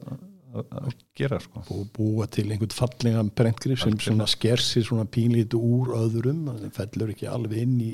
að, 0.53 0.65
að 0.81 0.95
gera 1.17 1.39
sko. 1.43 1.63
og 1.73 1.85
búa 1.95 2.27
til 2.31 2.47
einhvern 2.51 2.75
fallegan 2.75 3.31
brentgrif 3.37 3.83
sem 3.85 3.97
sker 4.27 4.63
sér 4.63 4.87
svona 4.87 5.07
pínlítu 5.09 5.59
úr 5.61 5.93
öðrum, 5.97 6.47
það 6.49 6.71
fellur 6.81 7.13
ekki 7.13 7.29
alveg 7.31 7.63
inn 7.63 7.77
í, 7.83 7.91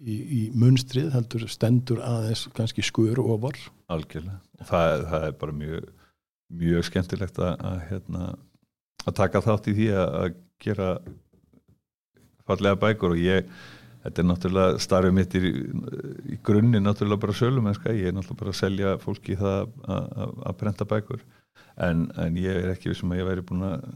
í, 0.00 0.14
í 0.14 0.40
munstrið, 0.56 1.10
heldur 1.14 1.46
stendur 1.50 2.00
aðeins 2.04 2.46
kannski 2.56 2.84
skur 2.84 3.20
ofar. 3.22 3.58
Algjörlega. 3.92 4.40
Það, 4.64 5.04
það 5.10 5.28
er 5.28 5.38
bara 5.42 5.58
mjög 5.60 5.92
mjög 6.54 6.88
skemmtilegt 6.88 7.38
að, 7.42 7.54
að, 7.64 7.78
hérna, 7.90 8.26
að 9.04 9.16
taka 9.20 9.42
þátt 9.44 9.70
í 9.70 9.76
því 9.78 9.88
að, 9.94 10.18
að 10.20 10.36
gera 10.64 10.90
fallega 12.48 12.80
bækur. 12.84 13.16
Og 13.16 13.22
ég 13.22 13.48
þetta 14.04 14.20
er 14.20 14.28
náttúrulega 14.28 14.80
starfið 14.84 15.16
mitt 15.16 15.36
í, 15.38 15.52
í 16.34 16.40
grunni 16.44 16.82
náttúrulega 16.82 17.24
bara 17.24 17.36
sölumennska. 17.40 17.94
Ég 17.96 18.10
er 18.10 18.16
náttúrulega 18.16 18.42
bara 18.42 18.54
að 18.54 18.60
selja 18.60 18.96
fólki 19.02 19.38
það 19.40 19.70
að 19.88 20.58
brenda 20.60 20.88
bækur. 20.88 21.22
En, 21.84 22.08
en 22.20 22.36
ég 22.38 22.60
er 22.60 22.74
ekki 22.74 22.92
vissum 22.92 23.14
að 23.14 23.22
ég 23.22 23.30
væri 23.30 23.46
búin 23.46 23.64
að 23.66 23.86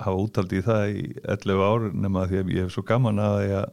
hafa 0.00 0.22
útaldi 0.24 0.58
í 0.58 0.64
það 0.64 0.84
í 0.90 1.02
11 1.22 1.60
ár 1.62 1.88
nema 1.94 2.28
því 2.30 2.38
að 2.40 2.54
ég 2.54 2.64
hef 2.64 2.72
svo 2.74 2.82
gaman 2.86 3.20
að 3.22 3.36
ég 3.44 3.58
að 3.60 3.72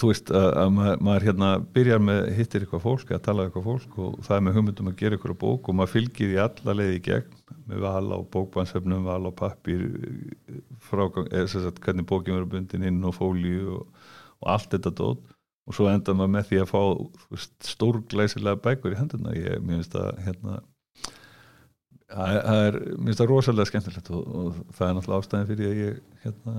þú 0.00 0.10
veist 0.10 0.30
að, 0.34 0.46
að 0.60 0.70
maður, 0.74 1.02
maður 1.06 1.26
hérna 1.28 1.48
byrjar 1.74 2.02
með 2.02 2.20
hittir 2.38 2.64
eitthvað 2.64 2.82
fólk 2.84 3.12
að 3.12 3.22
tala 3.26 3.46
eitthvað 3.46 3.66
fólk 3.68 3.98
og 4.00 4.16
það 4.26 4.36
er 4.36 4.44
með 4.46 4.56
hugmyndum 4.58 4.90
að 4.90 4.96
gera 5.00 5.18
eitthvað 5.18 5.36
bók 5.42 5.68
og 5.68 5.78
maður 5.78 5.92
fylgir 5.92 6.34
í 6.34 6.40
alla 6.44 6.76
leiði 6.78 6.96
í 6.96 7.02
gegn 7.04 7.38
með 7.68 7.84
val 7.84 8.08
á 8.10 8.18
bókbannsefnum, 8.34 9.06
val 9.06 9.28
á 9.28 9.32
pappir 9.36 9.84
frágang, 10.84 11.28
eða 11.30 11.46
þess 11.46 11.68
að 11.70 11.80
hvernig 11.84 12.08
bókin 12.10 12.36
verður 12.36 12.50
bundin 12.56 12.86
inn 12.90 13.00
og 13.06 13.16
fólíu 13.16 13.78
og, 13.78 14.10
og 14.42 14.52
allt 14.54 14.74
þetta 14.74 14.94
dót. 15.00 15.32
Og 15.64 15.76
svo 15.76 15.88
enda 15.88 16.12
maður 16.12 16.32
með 16.34 16.48
því 16.50 16.58
að 16.60 16.70
fá 16.74 16.80
veist, 17.32 17.54
stórglæsilega 17.64 18.60
bækur 18.66 18.92
í 18.92 18.98
hendurna 18.98 19.36
ég 19.36 19.62
finnst 19.64 19.94
að 19.96 20.10
hérna 20.26 20.58
það 22.14 22.58
er, 22.66 22.76
mér 22.98 23.08
finnst 23.08 23.22
það 23.22 23.30
rosalega 23.30 23.70
skemmtilegt 23.70 24.10
og, 24.12 24.26
og 24.28 24.58
það 24.76 24.88
er 24.88 24.98
náttúrulega 24.98 25.24
ástæðin 25.24 25.48
fyrir 25.48 25.70
að 25.70 25.80
ég 25.80 26.02
hérna, 26.24 26.54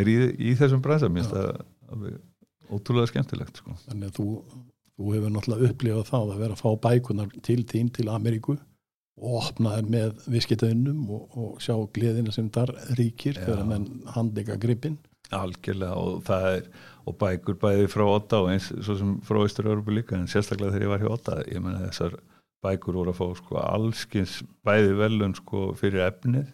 er 0.00 0.10
í, 0.10 0.16
í 0.40 0.54
þessum 0.58 0.82
bræsa 0.84 1.10
mér 1.12 1.26
finnst 1.26 1.36
það 1.36 2.16
ótrúlega 2.70 3.10
skemmtilegt 3.12 3.60
sko. 3.62 3.76
Þannig 3.86 4.10
að 4.10 4.18
þú, 4.18 4.28
þú 4.96 5.12
hefur 5.14 5.34
náttúrulega 5.34 5.72
upplifað 5.72 6.08
þá 6.10 6.16
að 6.20 6.38
vera 6.42 6.56
að 6.56 6.62
fá 6.62 6.70
bækunar 6.86 7.36
til 7.46 7.60
þín 7.68 7.92
til 7.96 8.08
Ameríku 8.12 8.56
og 9.16 9.36
opna 9.40 9.76
þær 9.76 9.90
með 9.92 10.24
viskitaunum 10.32 11.04
og, 11.16 11.36
og 11.40 11.60
sjá 11.64 11.74
gleðina 11.96 12.34
sem 12.34 12.48
þar 12.52 12.74
ríkir 12.98 13.38
þegar 13.40 13.68
menn 13.68 13.86
handleika 14.12 14.58
gripin 14.60 14.98
Algjörlega 15.34 15.96
og 15.98 16.20
það 16.26 16.48
er 16.52 16.66
og 17.06 17.16
bækur 17.20 17.56
bæði 17.62 17.86
frá 17.90 18.04
Óta 18.06 18.42
og 18.42 18.50
eins 18.52 18.68
svo 18.70 18.96
sem 18.98 19.14
frá 19.26 19.40
Ístur-Európa 19.46 19.94
líka 19.94 20.18
en 20.18 20.28
sérstaklega 20.30 20.74
þegar 20.74 20.84
ég 20.84 20.92
var 20.92 21.02
hjá 21.02 21.14
Óta 21.14 21.38
ég 21.46 21.62
menna 21.64 21.86
þessar 21.86 22.18
bækur 22.66 22.98
voru 23.00 23.14
að 23.14 23.20
fá 23.20 23.40
sko 23.40 23.58
allskins 23.62 24.36
bæði 24.66 24.94
velun 25.00 25.36
sko 25.38 25.70
fyrir 25.78 26.06
efnið 26.10 26.52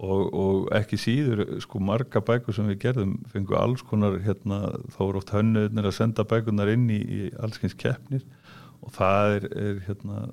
og, 0.00 0.22
og 0.32 0.68
ekki 0.76 0.98
síður 1.00 1.44
sko 1.62 1.80
marga 1.84 2.22
bækur 2.24 2.56
sem 2.56 2.68
við 2.72 2.80
gerðum 2.86 3.16
fengu 3.32 3.56
alls 3.58 3.84
konar 3.86 4.18
hérna 4.24 4.60
þá 4.94 5.00
voru 5.02 5.20
oft 5.20 5.34
hönnuðnir 5.34 5.88
að 5.88 5.98
senda 5.98 6.24
bækunar 6.28 6.72
inn 6.72 6.88
í, 6.90 7.00
í 7.00 7.30
allskins 7.42 7.76
keppnir 7.78 8.24
og 8.82 8.94
það 8.96 9.36
er, 9.36 9.48
er 9.66 9.80
hérna 9.86 10.26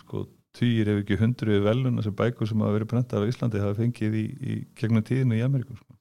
sko 0.00 0.26
týr 0.56 0.92
ef 0.92 1.02
ekki 1.02 1.18
hundru 1.20 1.60
velun 1.64 1.98
þessi 2.00 2.14
bækur 2.16 2.48
sem 2.48 2.62
hafa 2.62 2.78
verið 2.78 2.92
brendar 2.92 3.24
á 3.26 3.30
Íslandi 3.30 3.62
hafa 3.62 3.78
fengið 3.78 4.18
í, 4.18 4.26
í 4.40 4.58
gegnum 4.78 5.06
tíðinu 5.06 5.38
í 5.38 5.44
Ameríku 5.46 5.76
sko. 5.78 5.96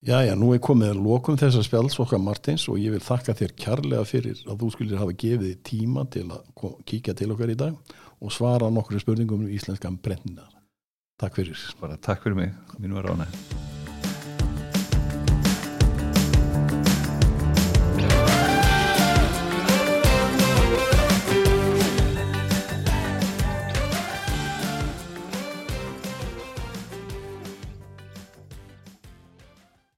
Já, 0.00 0.22
já, 0.24 0.32
nú 0.32 0.54
er 0.56 0.62
komið 0.64 0.94
að 0.94 1.02
lokum 1.04 1.36
þessar 1.36 1.64
spjáls 1.66 1.98
okkar 2.00 2.22
Martins 2.24 2.62
og 2.72 2.78
ég 2.80 2.94
vil 2.94 3.02
þakka 3.04 3.34
þér 3.36 3.50
kærlega 3.60 4.04
fyrir 4.08 4.38
að 4.46 4.62
þú 4.62 4.70
skulir 4.72 5.00
hafa 5.00 5.16
gefið 5.22 5.58
tíma 5.68 6.06
til 6.08 6.24
að 6.32 6.78
kíkja 6.88 7.12
til 7.18 7.28
okkar 7.34 7.52
í 7.52 7.58
dag 7.60 7.92
og 8.20 8.32
svara 8.32 8.72
nokkru 8.72 9.00
spurningum 9.00 9.44
um 9.44 9.52
íslenskan 9.52 10.00
brenninar. 10.00 10.48
Takk 11.20 11.34
fyrir. 11.36 11.74
Bara 11.82 11.96
takk 11.96 12.22
fyrir 12.22 12.34
mig, 12.34 12.54
mínu 12.78 12.94
var 12.96 13.04
ánæg. 13.12 13.69